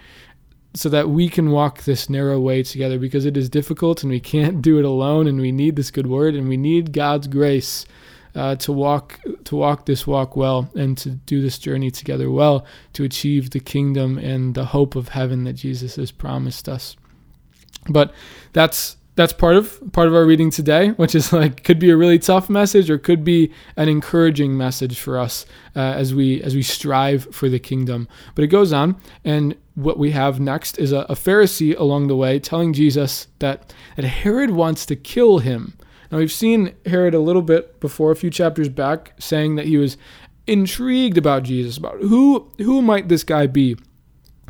so 0.74 0.90
that 0.90 1.10
we 1.10 1.30
can 1.30 1.52
walk 1.52 1.84
this 1.84 2.10
narrow 2.10 2.40
way 2.40 2.62
together 2.62 3.00
because 3.00 3.26
it 3.26 3.36
is 3.36 3.50
difficult 3.50 4.04
and 4.04 4.12
we 4.12 4.20
can't 4.20 4.62
do 4.62 4.78
it 4.78 4.86
alone 4.86 5.28
and 5.28 5.42
we 5.42 5.52
need 5.52 5.76
this 5.76 5.92
good 5.92 6.08
word 6.08 6.36
and 6.36 6.48
we 6.48 6.58
need 6.58 6.94
God's 6.94 7.28
grace 7.28 7.86
uh, 8.36 8.56
to 8.56 8.72
walk 8.72 9.20
to 9.44 9.56
walk 9.56 9.88
this 9.88 10.06
walk 10.06 10.36
well 10.36 10.70
and 10.76 10.96
to 11.00 11.10
do 11.10 11.42
this 11.42 11.58
journey 11.58 11.90
together 11.90 12.30
well 12.30 12.66
to 12.94 13.04
achieve 13.04 13.50
the 13.50 13.60
kingdom 13.60 14.20
and 14.20 14.54
the 14.54 14.66
hope 14.66 14.96
of 14.96 15.10
heaven 15.10 15.44
that 15.46 15.54
Jesus 15.54 15.96
has 15.96 16.12
promised 16.12 16.70
us. 16.70 16.96
But 17.90 18.14
that's 18.54 18.98
that's 19.20 19.34
part 19.34 19.58
of 19.58 19.82
part 19.92 20.08
of 20.08 20.16
our 20.16 20.26
reading 20.26 20.50
today, 20.50 20.92
which 20.92 21.14
is 21.14 21.34
like 21.34 21.66
could 21.66 21.78
be 21.78 21.90
a 21.90 21.98
really 21.98 22.18
tough 22.18 22.50
message 22.50 22.90
or 22.90 22.98
could 22.98 23.26
be 23.26 23.52
an 23.76 23.90
encouraging 23.90 24.56
message 24.56 24.98
for 24.98 25.20
us 25.20 25.46
uh, 25.76 25.80
as 25.80 26.16
we 26.16 26.42
as 26.42 26.56
we 26.56 26.62
strive 26.62 27.26
for 27.36 27.50
the 27.50 27.60
kingdom. 27.60 28.08
But 28.34 28.46
it 28.46 28.48
goes 28.48 28.72
on, 28.72 28.96
and 29.26 29.58
what 29.76 30.00
we 30.00 30.12
have 30.12 30.40
next 30.40 30.80
is 30.80 30.94
a, 30.94 31.00
a 31.10 31.16
Pharisee 31.16 31.78
along 31.78 32.08
the 32.08 32.16
way 32.16 32.40
telling 32.40 32.72
Jesus 32.72 33.28
that 33.40 33.74
that 33.98 34.06
Herod 34.06 34.52
wants 34.52 34.86
to 34.86 34.96
kill 34.96 35.40
him. 35.40 35.74
Now 36.10 36.20
we've 36.20 36.32
seen 36.32 36.74
Herod 36.86 37.14
a 37.14 37.20
little 37.20 37.42
bit 37.42 37.82
before, 37.82 38.12
a 38.12 38.16
few 38.16 38.30
chapters 38.30 38.70
back, 38.70 39.16
saying 39.20 39.58
that 39.58 39.66
he 39.66 39.76
was 39.76 39.98
intrigued 40.48 41.18
about 41.18 41.44
Jesus, 41.44 41.76
about 41.76 42.00
who 42.00 42.50
who 42.60 42.82
might 42.82 43.10
this 43.10 43.26
guy 43.26 43.48
be 43.48 43.76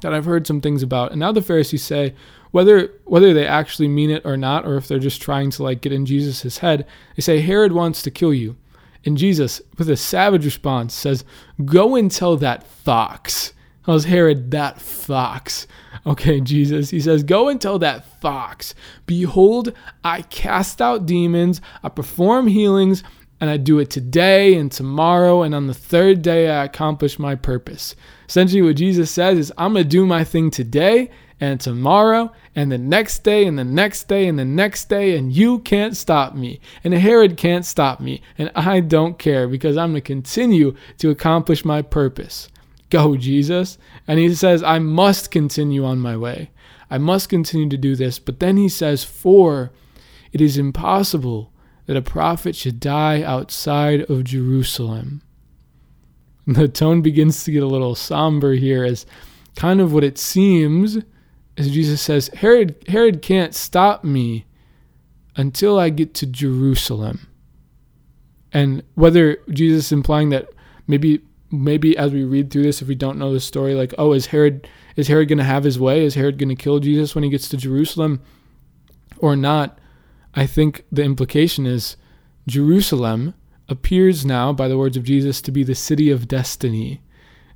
that 0.02 0.14
I've 0.14 0.26
heard 0.26 0.46
some 0.46 0.62
things 0.62 0.84
about. 0.84 1.10
And 1.10 1.20
now 1.20 1.32
the 1.32 1.42
Pharisees 1.42 1.84
say, 1.84 2.14
whether 2.51 2.91
whether 3.06 3.34
they 3.34 3.46
actually 3.46 3.88
mean 3.88 4.10
it 4.10 4.25
or 4.25 4.38
not, 4.38 4.65
or 4.65 4.75
if 4.75 4.88
they're 4.88 5.00
just 5.00 5.22
trying 5.22 5.51
to 5.51 5.63
like 5.63 5.82
get 5.82 5.94
in 5.94 6.06
Jesus' 6.06 6.60
head, 6.60 6.86
they 7.15 7.22
say 7.22 7.41
Herod 7.41 7.72
wants 7.72 8.01
to 8.03 8.12
kill 8.12 8.34
you. 8.34 8.56
And 9.06 9.18
Jesus, 9.18 9.62
with 9.77 9.89
a 9.89 9.98
savage 9.98 10.46
response, 10.46 10.94
says, 10.94 11.24
Go 11.63 11.96
and 11.96 12.12
tell 12.12 12.36
that 12.38 12.65
fox. 12.65 13.53
How's 13.84 14.06
Herod 14.06 14.51
that 14.51 14.82
fox? 14.82 15.68
Okay, 16.06 16.41
Jesus, 16.41 16.89
he 16.89 17.00
says, 17.00 17.24
Go 17.24 17.50
and 17.50 17.62
tell 17.62 17.79
that 17.79 18.06
fox, 18.20 18.75
Behold, 19.06 19.74
I 20.03 20.24
cast 20.24 20.82
out 20.82 21.06
demons, 21.06 21.62
I 21.84 21.89
perform 21.89 22.48
healings, 22.48 23.03
and 23.41 23.50
I 23.50 23.58
do 23.58 23.79
it 23.79 23.89
today 23.89 24.56
and 24.56 24.72
tomorrow, 24.72 25.44
and 25.44 25.56
on 25.56 25.68
the 25.68 25.74
third 25.74 26.22
day 26.22 26.50
I 26.50 26.65
accomplish 26.65 27.20
my 27.20 27.36
purpose. 27.36 27.96
Essentially, 28.27 28.62
what 28.62 28.75
Jesus 28.75 29.10
says 29.10 29.38
is, 29.38 29.53
I'm 29.58 29.74
going 29.74 29.86
to 29.86 29.89
do 29.89 30.06
my 30.06 30.24
thing 30.24 30.51
today 30.51 31.10
and 31.39 31.60
tomorrow 31.60 32.31
and 32.55 32.72
the 32.72 32.77
next 32.77 33.24
day 33.24 33.46
and 33.46 33.58
the 33.58 33.63
next 33.63 34.08
day 34.08 34.27
and 34.27 34.38
the 34.38 34.46
next 34.46 34.89
day, 34.89 35.15
and 35.17 35.31
you 35.31 35.60
can't 35.60 35.96
stop 35.96 36.36
me. 36.36 36.60
And 36.84 36.93
Herod 36.93 37.38
can't 37.38 37.65
stop 37.65 38.00
me. 38.00 38.22
And 38.38 38.51
I 38.55 38.81
don't 38.81 39.17
care 39.17 39.48
because 39.48 39.77
I'm 39.77 39.91
going 39.91 40.01
to 40.01 40.08
continue 40.08 40.75
to 40.98 41.10
accomplish 41.10 41.63
my 41.63 41.81
purpose. 41.81 42.50
Go, 42.89 43.15
Jesus. 43.15 43.77
And 44.08 44.19
he 44.19 44.34
says, 44.36 44.63
I 44.63 44.79
must 44.79 45.31
continue 45.31 45.86
on 45.86 46.00
my 46.00 46.17
way. 46.17 46.51
I 46.89 46.98
must 46.98 47.29
continue 47.29 47.69
to 47.69 47.77
do 47.77 47.96
this. 47.96 48.19
But 48.19 48.39
then 48.39 48.58
he 48.58 48.67
says, 48.67 49.03
For 49.03 49.72
it 50.31 50.41
is 50.41 50.58
impossible 50.58 51.53
that 51.86 51.96
a 51.96 52.01
prophet 52.01 52.55
should 52.55 52.79
die 52.79 53.22
outside 53.24 54.01
of 54.10 54.24
Jerusalem. 54.24 55.22
The 56.48 56.67
tone 56.67 57.03
begins 57.03 57.43
to 57.43 57.51
get 57.51 57.62
a 57.62 57.67
little 57.67 57.93
somber 57.93 58.53
here 58.53 58.84
as 58.84 59.05
kind 59.55 59.79
of 59.79 59.93
what 59.93 60.03
it 60.03 60.17
seems 60.17 60.98
as 61.60 61.70
Jesus 61.70 62.01
says, 62.01 62.30
Herod, 62.30 62.74
Herod 62.88 63.22
can't 63.22 63.54
stop 63.54 64.06
me 64.06 64.46
until 65.36 65.78
I 65.78 65.89
get 65.89 66.13
to 66.16 66.25
Jerusalem. 66.25 67.28
And 68.54 68.82
whether 68.96 69.38
Jesus 69.50 69.88
is 69.88 69.92
implying 69.92 70.30
that 70.30 70.50
maybe 70.88 71.22
maybe 71.51 71.98
as 71.98 72.13
we 72.13 72.24
read 72.24 72.50
through 72.50 72.63
this, 72.63 72.82
if 72.82 72.88
we 72.88 72.96
don't 72.96 73.18
know 73.18 73.34
the 73.34 73.39
story, 73.39 73.75
like, 73.75 73.94
oh, 73.98 74.13
is 74.13 74.28
Herod 74.28 74.70
is 74.96 75.10
Herod 75.10 75.28
gonna 75.28 75.44
have 75.44 75.66
his 75.66 75.78
way? 75.78 76.06
Is 76.06 76.16
Herod 76.16 76.38
gonna 76.38 76.56
kill 76.56 76.80
Jesus 76.80 77.13
when 77.13 77.25
he 77.25 77.30
gets 77.30 77.50
to 77.50 77.58
Jerusalem? 77.58 78.22
Or 79.18 79.36
not? 79.36 79.80
I 80.34 80.46
think 80.46 80.86
the 80.92 81.04
implication 81.04 81.66
is 81.66 81.98
Jerusalem 82.48 83.34
appears 83.68 84.25
now, 84.25 84.54
by 84.54 84.70
the 84.70 84.78
words 84.78 84.96
of 84.96 85.04
Jesus, 85.04 85.42
to 85.42 85.51
be 85.51 85.63
the 85.63 85.75
city 85.75 86.10
of 86.10 86.28
destiny 86.28 87.01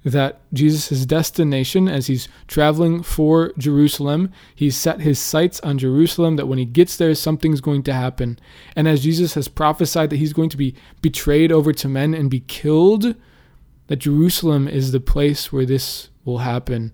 that 0.03 0.41
Jesus' 0.51 1.05
destination 1.05 1.87
as 1.87 2.07
he's 2.07 2.27
traveling 2.47 3.03
for 3.03 3.53
Jerusalem, 3.57 4.31
he's 4.53 4.75
set 4.75 5.01
his 5.01 5.17
sights 5.17 5.59
on 5.61 5.77
Jerusalem, 5.77 6.35
that 6.35 6.47
when 6.47 6.59
he 6.59 6.65
gets 6.65 6.97
there, 6.97 7.15
something's 7.15 7.61
going 7.61 7.83
to 7.83 7.93
happen. 7.93 8.37
And 8.75 8.87
as 8.87 9.03
Jesus 9.03 9.33
has 9.35 9.47
prophesied 9.47 10.09
that 10.09 10.17
he's 10.17 10.33
going 10.33 10.49
to 10.49 10.57
be 10.57 10.75
betrayed 11.01 11.51
over 11.51 11.71
to 11.73 11.87
men 11.87 12.13
and 12.13 12.29
be 12.29 12.41
killed, 12.41 13.15
that 13.87 13.97
Jerusalem 13.97 14.67
is 14.67 14.91
the 14.91 14.99
place 14.99 15.53
where 15.53 15.65
this 15.65 16.09
will 16.25 16.39
happen. 16.39 16.93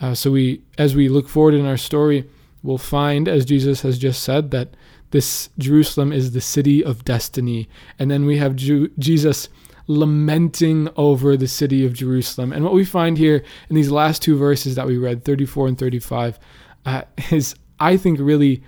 Uh, 0.00 0.14
so 0.14 0.30
we, 0.30 0.62
as 0.76 0.94
we 0.94 1.08
look 1.08 1.28
forward 1.28 1.54
in 1.54 1.66
our 1.66 1.76
story, 1.76 2.28
we'll 2.62 2.78
find, 2.78 3.28
as 3.28 3.44
Jesus 3.44 3.82
has 3.82 3.98
just 3.98 4.22
said, 4.22 4.52
that 4.52 4.74
this 5.10 5.48
Jerusalem 5.58 6.12
is 6.12 6.32
the 6.32 6.40
city 6.40 6.84
of 6.84 7.04
destiny. 7.04 7.68
And 7.98 8.10
then 8.10 8.26
we 8.26 8.38
have 8.38 8.54
Ju- 8.54 8.90
Jesus 8.98 9.48
lamenting 9.88 10.88
over 10.96 11.36
the 11.36 11.48
city 11.48 11.84
of 11.84 11.94
Jerusalem. 11.94 12.52
And 12.52 12.62
what 12.62 12.74
we 12.74 12.84
find 12.84 13.18
here 13.18 13.42
in 13.68 13.74
these 13.74 13.90
last 13.90 14.22
two 14.22 14.36
verses 14.36 14.76
that 14.76 14.86
we 14.86 14.98
read, 14.98 15.24
34 15.24 15.68
and 15.68 15.78
35, 15.78 16.38
uh, 16.86 17.02
is, 17.32 17.56
I 17.80 17.96
think, 17.96 18.20
really 18.20 18.62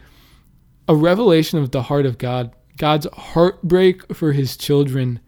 a 0.88 0.94
revelation 0.96 1.58
of 1.58 1.70
the 1.70 1.82
heart 1.82 2.06
of 2.06 2.18
God, 2.18 2.52
God's 2.76 3.06
heartbreak 3.12 4.12
for 4.14 4.32
his 4.32 4.56
children. 4.56 5.20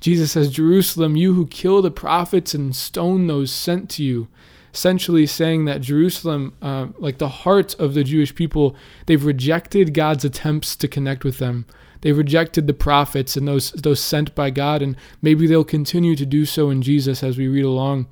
Jesus 0.00 0.32
says, 0.32 0.50
Jerusalem, 0.50 1.16
you 1.16 1.34
who 1.34 1.46
kill 1.46 1.80
the 1.80 1.90
prophets 1.90 2.52
and 2.52 2.74
stone 2.74 3.26
those 3.26 3.50
sent 3.50 3.88
to 3.90 4.04
you. 4.04 4.28
Essentially 4.74 5.26
saying 5.26 5.64
that 5.64 5.80
Jerusalem, 5.80 6.54
uh, 6.60 6.88
like 6.98 7.18
the 7.18 7.28
heart 7.28 7.74
of 7.80 7.94
the 7.94 8.04
Jewish 8.04 8.34
people, 8.34 8.76
they've 9.06 9.24
rejected 9.24 9.94
God's 9.94 10.24
attempts 10.24 10.76
to 10.76 10.86
connect 10.86 11.24
with 11.24 11.38
them. 11.38 11.64
They 12.00 12.12
rejected 12.12 12.66
the 12.66 12.74
prophets 12.74 13.36
and 13.36 13.46
those 13.46 13.72
those 13.72 14.00
sent 14.00 14.34
by 14.34 14.50
God, 14.50 14.82
and 14.82 14.96
maybe 15.22 15.46
they'll 15.46 15.64
continue 15.64 16.16
to 16.16 16.26
do 16.26 16.44
so 16.44 16.70
in 16.70 16.82
Jesus 16.82 17.22
as 17.22 17.38
we 17.38 17.48
read 17.48 17.64
along. 17.64 18.06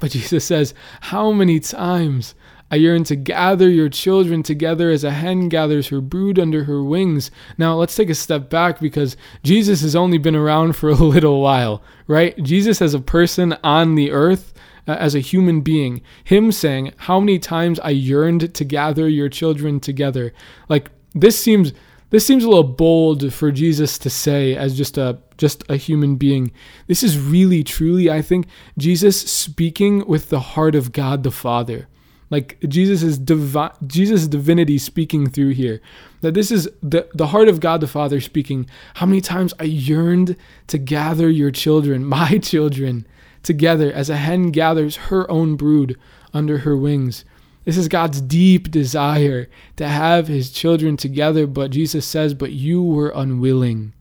But 0.00 0.10
Jesus 0.12 0.44
says, 0.44 0.74
How 1.00 1.32
many 1.32 1.60
times 1.60 2.34
I 2.70 2.76
yearn 2.76 3.02
to 3.04 3.16
gather 3.16 3.68
your 3.68 3.88
children 3.88 4.44
together 4.44 4.90
as 4.90 5.02
a 5.02 5.10
hen 5.10 5.48
gathers 5.48 5.88
her 5.88 6.00
brood 6.00 6.38
under 6.38 6.64
her 6.64 6.84
wings. 6.84 7.30
Now, 7.58 7.74
let's 7.74 7.96
take 7.96 8.08
a 8.10 8.14
step 8.14 8.48
back 8.48 8.78
because 8.78 9.16
Jesus 9.42 9.82
has 9.82 9.96
only 9.96 10.18
been 10.18 10.36
around 10.36 10.76
for 10.76 10.88
a 10.90 10.94
little 10.94 11.40
while, 11.40 11.82
right? 12.06 12.40
Jesus, 12.42 12.80
as 12.80 12.94
a 12.94 13.00
person 13.00 13.56
on 13.64 13.96
the 13.96 14.12
earth, 14.12 14.54
uh, 14.86 14.92
as 14.92 15.14
a 15.14 15.20
human 15.20 15.62
being, 15.62 16.00
him 16.22 16.52
saying, 16.52 16.92
How 16.96 17.18
many 17.18 17.38
times 17.40 17.80
I 17.80 17.90
yearned 17.90 18.54
to 18.54 18.64
gather 18.64 19.08
your 19.08 19.28
children 19.28 19.80
together. 19.80 20.32
Like, 20.68 20.90
this 21.12 21.38
seems 21.38 21.72
this 22.10 22.26
seems 22.26 22.44
a 22.44 22.48
little 22.48 22.64
bold 22.64 23.32
for 23.32 23.50
Jesus 23.50 23.98
to 23.98 24.10
say 24.10 24.54
as 24.56 24.76
just 24.76 24.98
a 24.98 25.18
just 25.38 25.64
a 25.70 25.76
human 25.76 26.16
being. 26.16 26.52
This 26.86 27.02
is 27.02 27.18
really 27.18 27.64
truly 27.64 28.10
I 28.10 28.20
think 28.22 28.46
Jesus 28.76 29.20
speaking 29.20 30.06
with 30.06 30.28
the 30.28 30.40
heart 30.40 30.74
of 30.74 30.92
God 30.92 31.22
the 31.22 31.30
Father. 31.30 31.88
Like 32.28 32.58
Jesus 32.68 33.02
is 33.02 33.18
divi- 33.18 33.74
Jesus 33.86 34.28
divinity 34.28 34.78
speaking 34.78 35.28
through 35.28 35.50
here. 35.50 35.80
That 36.20 36.34
this 36.34 36.50
is 36.50 36.68
the 36.82 37.08
the 37.14 37.28
heart 37.28 37.48
of 37.48 37.60
God 37.60 37.80
the 37.80 37.86
Father 37.86 38.20
speaking. 38.20 38.68
How 38.94 39.06
many 39.06 39.20
times 39.20 39.54
I 39.58 39.64
yearned 39.64 40.36
to 40.68 40.78
gather 40.78 41.28
your 41.28 41.50
children, 41.50 42.04
my 42.18 42.38
children, 42.38 43.06
together 43.42 43.92
as 43.92 44.10
a 44.10 44.16
hen 44.16 44.50
gathers 44.50 44.96
her 44.96 45.30
own 45.30 45.56
brood 45.56 45.98
under 46.32 46.58
her 46.58 46.76
wings. 46.76 47.24
This 47.70 47.76
is 47.76 47.86
God's 47.86 48.20
deep 48.20 48.72
desire 48.72 49.48
to 49.76 49.86
have 49.86 50.26
his 50.26 50.50
children 50.50 50.96
together, 50.96 51.46
but 51.46 51.70
Jesus 51.70 52.04
says, 52.04 52.34
But 52.34 52.50
you 52.50 52.82
were 52.82 53.12
unwilling. 53.14 53.92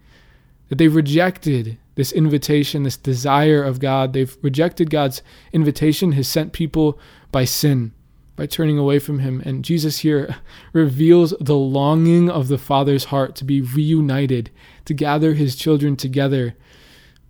That 0.69 0.79
they 0.79 0.87
rejected 0.87 1.77
this 1.93 2.11
invitation, 2.11 2.81
this 2.81 2.97
desire 2.97 3.61
of 3.61 3.79
God. 3.79 4.13
They've 4.13 4.35
rejected 4.41 4.89
God's 4.89 5.21
invitation, 5.53 6.13
has 6.13 6.27
sent 6.27 6.51
people 6.51 6.99
by 7.31 7.45
sin, 7.45 7.91
by 8.35 8.47
turning 8.47 8.79
away 8.79 8.97
from 8.97 9.19
him. 9.19 9.39
And 9.45 9.63
Jesus 9.63 9.99
here 9.99 10.37
reveals 10.73 11.35
the 11.39 11.55
longing 11.55 12.27
of 12.27 12.47
the 12.47 12.57
Father's 12.57 13.03
heart 13.03 13.35
to 13.35 13.45
be 13.45 13.61
reunited, 13.61 14.49
to 14.85 14.95
gather 14.95 15.35
his 15.35 15.55
children 15.55 15.95
together. 15.95 16.55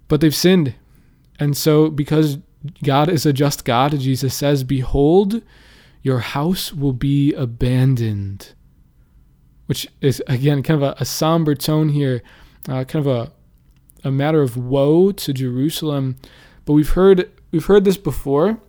But 0.08 0.22
they've 0.22 0.34
sinned. 0.34 0.74
And 1.38 1.58
so, 1.58 1.89
because 1.89 2.38
God 2.81 3.10
is 3.10 3.25
a 3.25 3.34
just 3.34 3.65
God, 3.65 4.00
Jesus 4.00 4.34
says, 4.34 4.63
Behold, 4.63 5.41
your 6.01 6.20
house 6.20 6.74
will 6.74 6.94
be 6.94 7.34
abandoned. 7.34 8.53
Which 9.65 9.88
is, 10.01 10.24
again, 10.27 10.63
kind 10.63 10.82
of 10.82 10.98
a, 10.98 11.01
a 11.01 11.06
somber 11.06 11.56
tone 11.56 11.89
here, 11.89 12.24
uh, 12.68 12.84
kind 12.86 13.06
of 13.06 13.08
a, 13.08 13.32
a 14.08 14.12
matter 14.12 14.41
of 14.41 14.58
woe 14.58 15.12
to 15.12 15.34
Jerusalem. 15.34 16.15
But 16.65 16.74
we've 16.74 16.91
heard, 16.91 17.29
we've 17.51 17.65
heard 17.65 17.86
this 17.86 17.98
before. 17.98 18.60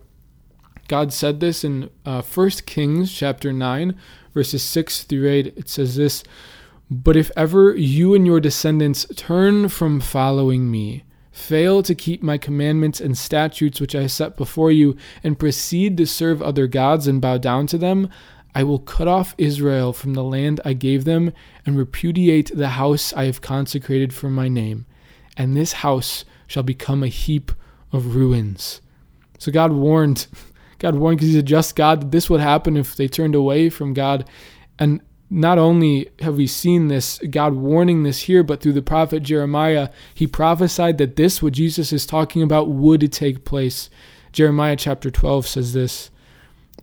God 0.87 1.13
said 1.13 1.39
this 1.39 1.63
in 1.63 1.89
uh, 2.05 2.21
1 2.21 2.49
Kings 2.65 3.11
chapter 3.11 3.53
9, 3.53 3.95
verses 4.33 4.61
6 4.61 5.03
through 5.05 5.29
8. 5.29 5.47
It 5.55 5.69
says 5.69 5.95
this 5.95 6.23
But 6.89 7.15
if 7.15 7.31
ever 7.35 7.75
you 7.75 8.13
and 8.13 8.27
your 8.27 8.39
descendants 8.39 9.05
turn 9.15 9.69
from 9.69 10.01
following 10.01 10.69
me, 10.69 11.03
fail 11.41 11.83
to 11.83 11.95
keep 11.95 12.21
my 12.21 12.37
commandments 12.37 13.01
and 13.01 13.17
statutes 13.17 13.81
which 13.81 13.95
I 13.95 14.07
set 14.07 14.37
before 14.37 14.71
you, 14.71 14.95
and 15.23 15.39
proceed 15.39 15.97
to 15.97 16.05
serve 16.05 16.41
other 16.41 16.67
gods 16.67 17.07
and 17.07 17.21
bow 17.21 17.37
down 17.37 17.67
to 17.67 17.77
them, 17.77 18.09
I 18.53 18.63
will 18.63 18.79
cut 18.79 19.07
off 19.07 19.35
Israel 19.37 19.93
from 19.93 20.13
the 20.13 20.23
land 20.23 20.61
I 20.63 20.73
gave 20.73 21.05
them, 21.05 21.33
and 21.65 21.77
repudiate 21.77 22.55
the 22.55 22.69
house 22.69 23.13
I 23.13 23.25
have 23.25 23.41
consecrated 23.41 24.13
for 24.13 24.29
my 24.29 24.47
name, 24.47 24.85
and 25.35 25.55
this 25.55 25.73
house 25.73 26.25
shall 26.47 26.63
become 26.63 27.01
a 27.03 27.07
heap 27.07 27.51
of 27.91 28.15
ruins. 28.15 28.81
So 29.39 29.51
God 29.51 29.71
warned, 29.71 30.27
God 30.79 30.95
warned 30.95 31.17
because 31.17 31.29
He's 31.29 31.37
a 31.37 31.43
just 31.43 31.75
God 31.75 32.01
that 32.01 32.11
this 32.11 32.29
would 32.29 32.41
happen 32.41 32.77
if 32.77 32.95
they 32.95 33.07
turned 33.07 33.35
away 33.35 33.69
from 33.69 33.93
God. 33.93 34.27
And 34.77 35.01
not 35.33 35.57
only 35.57 36.09
have 36.19 36.35
we 36.35 36.45
seen 36.45 36.89
this, 36.89 37.17
God 37.29 37.53
warning 37.53 38.03
this 38.03 38.23
here, 38.23 38.43
but 38.43 38.61
through 38.61 38.73
the 38.73 38.81
prophet 38.81 39.23
Jeremiah, 39.23 39.87
he 40.13 40.27
prophesied 40.27 40.97
that 40.97 41.15
this, 41.15 41.41
what 41.41 41.53
Jesus 41.53 41.93
is 41.93 42.05
talking 42.05 42.43
about, 42.43 42.67
would 42.67 43.09
take 43.13 43.45
place. 43.45 43.89
Jeremiah 44.33 44.75
chapter 44.75 45.09
12 45.09 45.47
says 45.47 45.71
this 45.71 46.11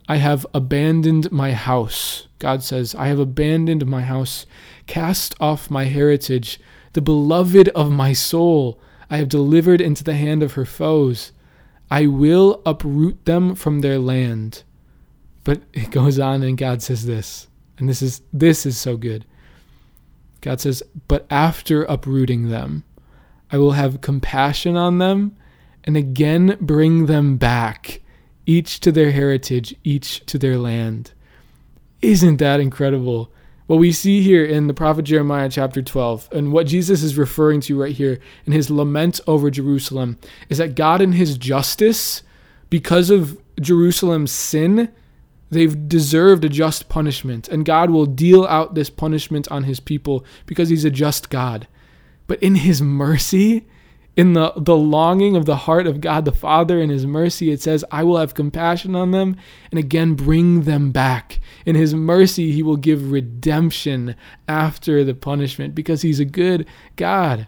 I 0.07 0.15
have 0.15 0.47
abandoned 0.51 1.31
my 1.31 1.51
house. 1.51 2.27
God 2.39 2.63
says, 2.63 2.95
I 2.95 3.07
have 3.07 3.19
abandoned 3.19 3.85
my 3.85 4.01
house, 4.01 4.47
cast 4.87 5.35
off 5.39 5.69
my 5.69 5.83
heritage, 5.83 6.59
the 6.93 7.01
beloved 7.01 7.69
of 7.69 7.91
my 7.91 8.13
soul. 8.13 8.81
I 9.11 9.17
have 9.17 9.29
delivered 9.29 9.79
into 9.79 10.03
the 10.03 10.15
hand 10.15 10.41
of 10.41 10.53
her 10.53 10.65
foes. 10.65 11.33
I 11.91 12.07
will 12.07 12.63
uproot 12.65 13.25
them 13.25 13.53
from 13.53 13.81
their 13.81 13.99
land. 13.99 14.63
But 15.43 15.61
it 15.73 15.91
goes 15.91 16.17
on, 16.17 16.41
and 16.41 16.57
God 16.57 16.81
says 16.81 17.05
this 17.05 17.48
and 17.79 17.89
this 17.89 18.01
is 18.01 18.21
this 18.31 18.65
is 18.65 18.77
so 18.77 18.97
good. 18.97 19.25
God 20.41 20.61
says, 20.61 20.83
"But 21.07 21.25
after 21.29 21.83
uprooting 21.83 22.49
them, 22.49 22.83
I 23.51 23.57
will 23.57 23.71
have 23.71 24.01
compassion 24.01 24.75
on 24.75 24.99
them 24.99 25.35
and 25.83 25.97
again 25.97 26.57
bring 26.61 27.07
them 27.07 27.37
back, 27.37 28.01
each 28.45 28.79
to 28.81 28.91
their 28.91 29.11
heritage, 29.11 29.75
each 29.83 30.25
to 30.27 30.37
their 30.37 30.57
land." 30.57 31.11
Isn't 32.01 32.37
that 32.37 32.59
incredible? 32.59 33.31
What 33.67 33.79
we 33.79 33.91
see 33.91 34.21
here 34.21 34.43
in 34.43 34.67
the 34.67 34.73
prophet 34.73 35.03
Jeremiah 35.03 35.49
chapter 35.49 35.81
12 35.81 36.29
and 36.31 36.51
what 36.51 36.65
Jesus 36.65 37.03
is 37.03 37.17
referring 37.17 37.61
to 37.61 37.79
right 37.79 37.95
here 37.95 38.19
in 38.45 38.53
his 38.53 38.71
lament 38.71 39.19
over 39.27 39.51
Jerusalem 39.51 40.17
is 40.49 40.57
that 40.57 40.75
God 40.75 41.01
in 41.01 41.11
his 41.11 41.37
justice 41.37 42.23
because 42.69 43.11
of 43.11 43.37
Jerusalem's 43.61 44.31
sin 44.31 44.89
They've 45.49 45.87
deserved 45.89 46.45
a 46.45 46.49
just 46.49 46.89
punishment, 46.89 47.47
and 47.47 47.65
God 47.65 47.89
will 47.89 48.05
deal 48.05 48.45
out 48.45 48.75
this 48.75 48.89
punishment 48.89 49.47
on 49.49 49.63
his 49.63 49.79
people 49.79 50.25
because 50.45 50.69
he's 50.69 50.85
a 50.85 50.91
just 50.91 51.29
God. 51.29 51.67
But 52.27 52.41
in 52.43 52.55
his 52.55 52.81
mercy, 52.81 53.65
in 54.15 54.33
the, 54.33 54.51
the 54.57 54.75
longing 54.75 55.35
of 55.35 55.45
the 55.45 55.55
heart 55.55 55.87
of 55.87 56.01
God 56.01 56.25
the 56.25 56.31
Father 56.31 56.81
in 56.81 56.89
his 56.89 57.05
mercy, 57.05 57.51
it 57.51 57.61
says, 57.61 57.85
I 57.89 58.03
will 58.03 58.17
have 58.17 58.33
compassion 58.33 58.95
on 58.95 59.11
them 59.11 59.37
and 59.71 59.79
again 59.79 60.13
bring 60.13 60.63
them 60.63 60.91
back. 60.91 61.39
In 61.65 61.75
his 61.75 61.95
mercy, 61.95 62.51
he 62.51 62.61
will 62.61 62.75
give 62.75 63.11
redemption 63.11 64.15
after 64.47 65.03
the 65.03 65.15
punishment 65.15 65.73
because 65.73 66.01
he's 66.01 66.19
a 66.19 66.25
good 66.25 66.67
God. 66.95 67.47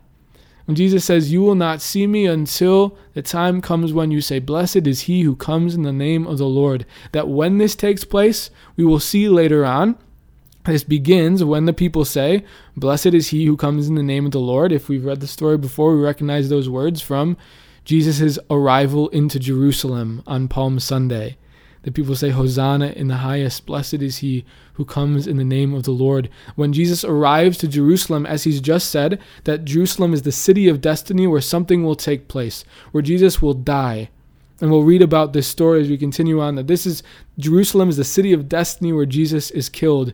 When 0.66 0.76
Jesus 0.76 1.04
says, 1.04 1.32
You 1.32 1.42
will 1.42 1.56
not 1.56 1.82
see 1.82 2.08
me 2.08 2.26
until 2.26 2.98
the 3.14 3.22
time 3.22 3.62
comes 3.62 3.94
when 3.94 4.12
you 4.12 4.22
say, 4.22 4.40
Blessed 4.40 4.88
is 4.88 5.02
he 5.02 5.22
who 5.22 5.36
comes 5.36 5.76
in 5.76 5.84
the 5.84 5.92
name 5.92 6.28
of 6.28 6.38
the 6.38 6.46
Lord. 6.46 6.86
That 7.12 7.28
when 7.28 7.58
this 7.58 7.76
takes 7.76 8.04
place, 8.04 8.50
we 8.76 8.86
will 8.86 9.00
see 9.00 9.28
later 9.28 9.66
on. 9.66 9.98
This 10.66 10.84
begins 10.84 11.44
when 11.44 11.66
the 11.66 11.74
people 11.74 12.06
say, 12.06 12.46
Blessed 12.78 13.08
is 13.08 13.30
he 13.30 13.46
who 13.46 13.58
comes 13.58 13.88
in 13.88 13.96
the 13.96 14.04
name 14.04 14.26
of 14.26 14.32
the 14.32 14.40
Lord. 14.40 14.72
If 14.72 14.90
we've 14.90 15.06
read 15.06 15.20
the 15.20 15.28
story 15.28 15.58
before, 15.58 15.96
we 15.96 16.04
recognize 16.04 16.50
those 16.50 16.70
words 16.70 17.02
from 17.02 17.36
Jesus' 17.84 18.38
arrival 18.50 19.10
into 19.10 19.40
Jerusalem 19.40 20.22
on 20.28 20.48
Palm 20.48 20.80
Sunday. 20.80 21.38
The 21.84 21.92
people 21.92 22.16
say, 22.16 22.30
Hosanna 22.30 22.88
in 22.90 23.08
the 23.08 23.18
highest, 23.18 23.66
blessed 23.66 23.96
is 23.96 24.18
he 24.18 24.46
who 24.74 24.86
comes 24.86 25.26
in 25.26 25.38
the 25.38 25.44
name 25.44 25.74
of 25.74 25.84
the 25.84 25.92
Lord. 25.92 26.30
When 26.56 26.74
Jesus 26.74 27.04
arrives 27.04 27.58
to 27.58 27.68
Jerusalem, 27.68 28.26
as 28.26 28.44
he's 28.44 28.62
just 28.62 28.92
said, 28.92 29.20
that 29.46 29.66
Jerusalem 29.66 30.14
is 30.14 30.22
the 30.22 30.32
city 30.32 30.68
of 30.68 30.82
destiny 30.82 31.26
where 31.26 31.42
something 31.42 31.84
will 31.84 31.96
take 31.96 32.28
place, 32.28 32.64
where 32.92 33.02
Jesus 33.02 33.42
will 33.42 33.56
die. 33.56 34.10
And 34.60 34.70
we'll 34.70 34.84
read 34.84 35.02
about 35.02 35.34
this 35.34 35.48
story 35.48 35.82
as 35.82 35.90
we 35.90 35.98
continue 35.98 36.40
on 36.40 36.54
that 36.54 36.68
this 36.68 36.86
is 36.86 37.02
Jerusalem 37.40 37.90
is 37.90 37.98
the 37.98 38.04
city 38.04 38.32
of 38.32 38.48
destiny 38.48 38.94
where 38.94 39.08
Jesus 39.08 39.50
is 39.50 39.70
killed. 39.70 40.14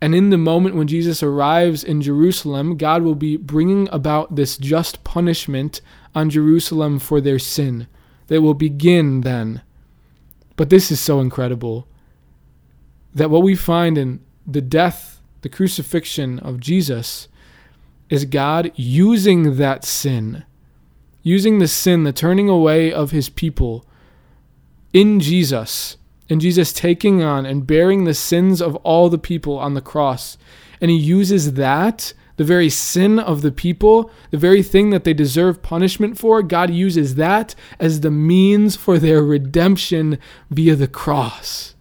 And 0.00 0.14
in 0.14 0.30
the 0.30 0.38
moment 0.38 0.76
when 0.76 0.86
Jesus 0.86 1.22
arrives 1.22 1.84
in 1.84 2.00
Jerusalem, 2.00 2.78
God 2.78 3.02
will 3.02 3.14
be 3.14 3.36
bringing 3.36 3.88
about 3.92 4.36
this 4.36 4.56
just 4.56 5.04
punishment 5.04 5.82
on 6.14 6.30
Jerusalem 6.30 6.98
for 6.98 7.20
their 7.20 7.38
sin. 7.38 7.86
That 8.28 8.40
will 8.40 8.54
begin 8.54 9.20
then. 9.20 9.60
But 10.56 10.70
this 10.70 10.90
is 10.90 11.00
so 11.00 11.20
incredible 11.20 11.88
that 13.14 13.30
what 13.30 13.42
we 13.42 13.54
find 13.54 13.96
in 13.98 14.20
the 14.46 14.60
death, 14.60 15.20
the 15.42 15.48
crucifixion 15.48 16.38
of 16.40 16.60
Jesus, 16.60 17.28
is 18.08 18.24
God 18.24 18.70
using 18.74 19.56
that 19.56 19.84
sin, 19.84 20.44
using 21.22 21.58
the 21.58 21.68
sin, 21.68 22.04
the 22.04 22.12
turning 22.12 22.48
away 22.48 22.92
of 22.92 23.10
his 23.10 23.28
people 23.28 23.86
in 24.92 25.20
Jesus, 25.20 25.96
and 26.28 26.40
Jesus 26.40 26.72
taking 26.72 27.22
on 27.22 27.44
and 27.44 27.66
bearing 27.66 28.04
the 28.04 28.14
sins 28.14 28.62
of 28.62 28.76
all 28.76 29.08
the 29.08 29.18
people 29.18 29.58
on 29.58 29.74
the 29.74 29.80
cross. 29.80 30.38
And 30.80 30.90
he 30.90 30.96
uses 30.96 31.54
that 31.54 32.12
the 32.36 32.44
very 32.44 32.68
sin 32.68 33.18
of 33.18 33.42
the 33.42 33.52
people, 33.52 34.10
the 34.30 34.38
very 34.38 34.62
thing 34.62 34.90
that 34.90 35.04
they 35.04 35.14
deserve 35.14 35.62
punishment 35.62 36.18
for, 36.18 36.42
God 36.42 36.70
uses 36.70 37.14
that 37.14 37.54
as 37.78 38.00
the 38.00 38.10
means 38.10 38.76
for 38.76 38.98
their 38.98 39.22
redemption 39.22 40.18
via 40.50 40.76
the 40.76 40.88
cross. 40.88 41.73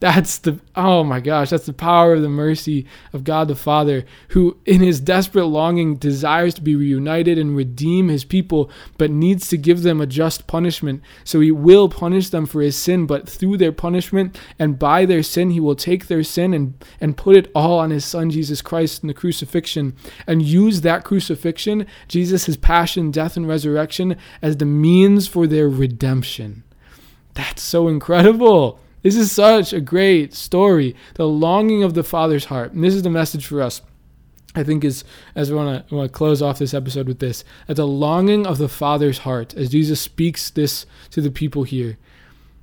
That's 0.00 0.38
the, 0.38 0.58
oh 0.74 1.04
my 1.04 1.20
gosh, 1.20 1.50
that's 1.50 1.66
the 1.66 1.74
power 1.74 2.14
of 2.14 2.22
the 2.22 2.30
mercy 2.30 2.86
of 3.12 3.22
God 3.22 3.48
the 3.48 3.54
Father, 3.54 4.06
who 4.28 4.56
in 4.64 4.80
his 4.80 4.98
desperate 4.98 5.44
longing 5.44 5.96
desires 5.96 6.54
to 6.54 6.62
be 6.62 6.74
reunited 6.74 7.36
and 7.36 7.54
redeem 7.54 8.08
his 8.08 8.24
people, 8.24 8.70
but 8.96 9.10
needs 9.10 9.48
to 9.50 9.58
give 9.58 9.82
them 9.82 10.00
a 10.00 10.06
just 10.06 10.46
punishment. 10.46 11.02
So 11.22 11.40
he 11.40 11.50
will 11.50 11.90
punish 11.90 12.30
them 12.30 12.46
for 12.46 12.62
his 12.62 12.76
sin, 12.76 13.06
but 13.06 13.28
through 13.28 13.58
their 13.58 13.72
punishment 13.72 14.40
and 14.58 14.78
by 14.78 15.04
their 15.04 15.22
sin, 15.22 15.50
he 15.50 15.60
will 15.60 15.76
take 15.76 16.06
their 16.06 16.24
sin 16.24 16.54
and, 16.54 16.82
and 16.98 17.18
put 17.18 17.36
it 17.36 17.52
all 17.54 17.78
on 17.78 17.90
his 17.90 18.06
son 18.06 18.30
Jesus 18.30 18.62
Christ 18.62 19.02
in 19.02 19.08
the 19.08 19.14
crucifixion 19.14 19.94
and 20.26 20.40
use 20.40 20.80
that 20.80 21.04
crucifixion, 21.04 21.86
Jesus' 22.08 22.56
passion, 22.56 23.10
death, 23.10 23.36
and 23.36 23.46
resurrection, 23.46 24.16
as 24.40 24.56
the 24.56 24.64
means 24.64 25.28
for 25.28 25.46
their 25.46 25.68
redemption. 25.68 26.64
That's 27.34 27.60
so 27.62 27.86
incredible. 27.86 28.80
This 29.02 29.16
is 29.16 29.32
such 29.32 29.72
a 29.72 29.80
great 29.80 30.34
story. 30.34 30.94
The 31.14 31.26
longing 31.26 31.82
of 31.82 31.94
the 31.94 32.04
Father's 32.04 32.46
heart. 32.46 32.72
And 32.72 32.84
this 32.84 32.94
is 32.94 33.02
the 33.02 33.10
message 33.10 33.46
for 33.46 33.62
us. 33.62 33.82
I 34.54 34.64
think 34.64 34.84
is 34.84 35.04
as 35.36 35.50
we 35.50 35.56
want 35.56 35.88
to 35.88 36.08
close 36.08 36.42
off 36.42 36.58
this 36.58 36.74
episode 36.74 37.06
with 37.06 37.20
this 37.20 37.44
at 37.68 37.76
the 37.76 37.86
longing 37.86 38.48
of 38.48 38.58
the 38.58 38.68
Father's 38.68 39.18
heart 39.18 39.54
as 39.54 39.70
Jesus 39.70 40.00
speaks 40.00 40.50
this 40.50 40.86
to 41.10 41.20
the 41.20 41.30
people 41.30 41.62
here. 41.62 41.98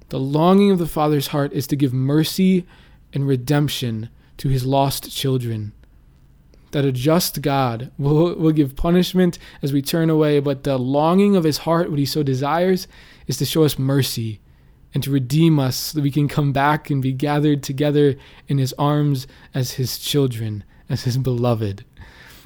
The 0.09 0.19
longing 0.19 0.69
of 0.71 0.79
the 0.79 0.87
Father's 0.87 1.27
heart 1.27 1.53
is 1.53 1.65
to 1.67 1.77
give 1.77 1.93
mercy 1.93 2.65
and 3.13 3.25
redemption 3.25 4.09
to 4.37 4.49
his 4.49 4.65
lost 4.65 5.15
children. 5.15 5.71
That 6.71 6.83
a 6.83 6.91
just 6.91 7.41
God 7.41 7.91
will, 7.97 8.35
will 8.35 8.51
give 8.51 8.75
punishment 8.75 9.39
as 9.61 9.71
we 9.71 9.81
turn 9.81 10.09
away, 10.09 10.41
but 10.41 10.65
the 10.65 10.77
longing 10.77 11.37
of 11.37 11.45
his 11.45 11.59
heart, 11.59 11.89
what 11.89 11.99
he 11.99 12.05
so 12.05 12.21
desires, 12.21 12.87
is 13.27 13.37
to 13.37 13.45
show 13.45 13.63
us 13.63 13.79
mercy 13.79 14.41
and 14.93 15.03
to 15.03 15.11
redeem 15.11 15.59
us 15.59 15.75
so 15.75 15.97
that 15.97 16.03
we 16.03 16.11
can 16.11 16.27
come 16.27 16.51
back 16.51 16.89
and 16.89 17.01
be 17.01 17.13
gathered 17.13 17.63
together 17.63 18.15
in 18.47 18.57
his 18.57 18.73
arms 18.73 19.27
as 19.53 19.73
his 19.73 19.97
children, 19.97 20.63
as 20.89 21.03
his 21.03 21.17
beloved. 21.17 21.83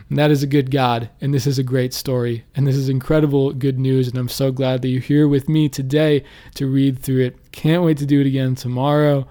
And 0.10 0.18
that 0.18 0.32
is 0.32 0.44
a 0.44 0.48
good 0.48 0.72
God, 0.72 1.10
and 1.22 1.34
this 1.34 1.48
is 1.48 1.58
a 1.58 1.64
great 1.64 1.94
story, 1.94 2.44
and 2.54 2.68
this 2.68 2.76
is 2.76 2.90
incredible 2.90 3.54
good 3.54 3.80
news, 3.80 4.10
and 4.10 4.18
I'm 4.18 4.28
so 4.28 4.52
glad 4.52 4.82
that 4.82 4.90
you're 4.90 5.02
here 5.02 5.28
with 5.28 5.48
me 5.48 5.70
today 5.70 6.26
to 6.56 6.68
read 6.68 7.00
through 7.00 7.22
it. 7.26 7.52
Can't 7.54 7.84
wait 7.84 7.98
to 8.00 8.06
do 8.06 8.20
it 8.20 8.28
again 8.28 8.56
tomorrow. 8.56 9.26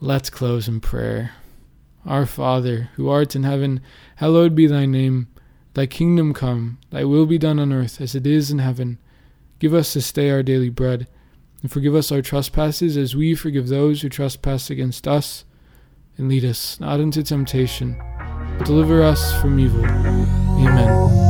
Let's 0.00 0.30
close 0.30 0.66
in 0.66 0.80
prayer. 0.80 1.32
Our 2.04 2.26
Father, 2.26 2.90
who 2.96 3.08
art 3.08 3.36
in 3.36 3.44
heaven, 3.44 3.80
hallowed 4.16 4.56
be 4.56 4.66
thy 4.66 4.86
name. 4.86 5.28
Thy 5.74 5.86
kingdom 5.86 6.34
come, 6.34 6.78
thy 6.90 7.04
will 7.04 7.26
be 7.26 7.38
done 7.38 7.60
on 7.60 7.72
earth 7.72 8.00
as 8.00 8.16
it 8.16 8.26
is 8.26 8.50
in 8.50 8.58
heaven. 8.58 8.98
Give 9.60 9.74
us 9.74 9.94
this 9.94 10.10
day 10.10 10.30
our 10.30 10.42
daily 10.42 10.70
bread 10.70 11.06
and 11.62 11.70
forgive 11.70 11.94
us 11.94 12.12
our 12.12 12.22
trespasses 12.22 12.96
as 12.96 13.16
we 13.16 13.34
forgive 13.34 13.68
those 13.68 14.02
who 14.02 14.08
trespass 14.08 14.70
against 14.70 15.08
us. 15.08 15.44
And 16.16 16.28
lead 16.28 16.44
us 16.44 16.80
not 16.80 16.98
into 16.98 17.22
temptation, 17.22 17.96
but 18.58 18.66
deliver 18.66 19.02
us 19.02 19.40
from 19.40 19.60
evil. 19.60 19.84
Amen. 19.84 21.27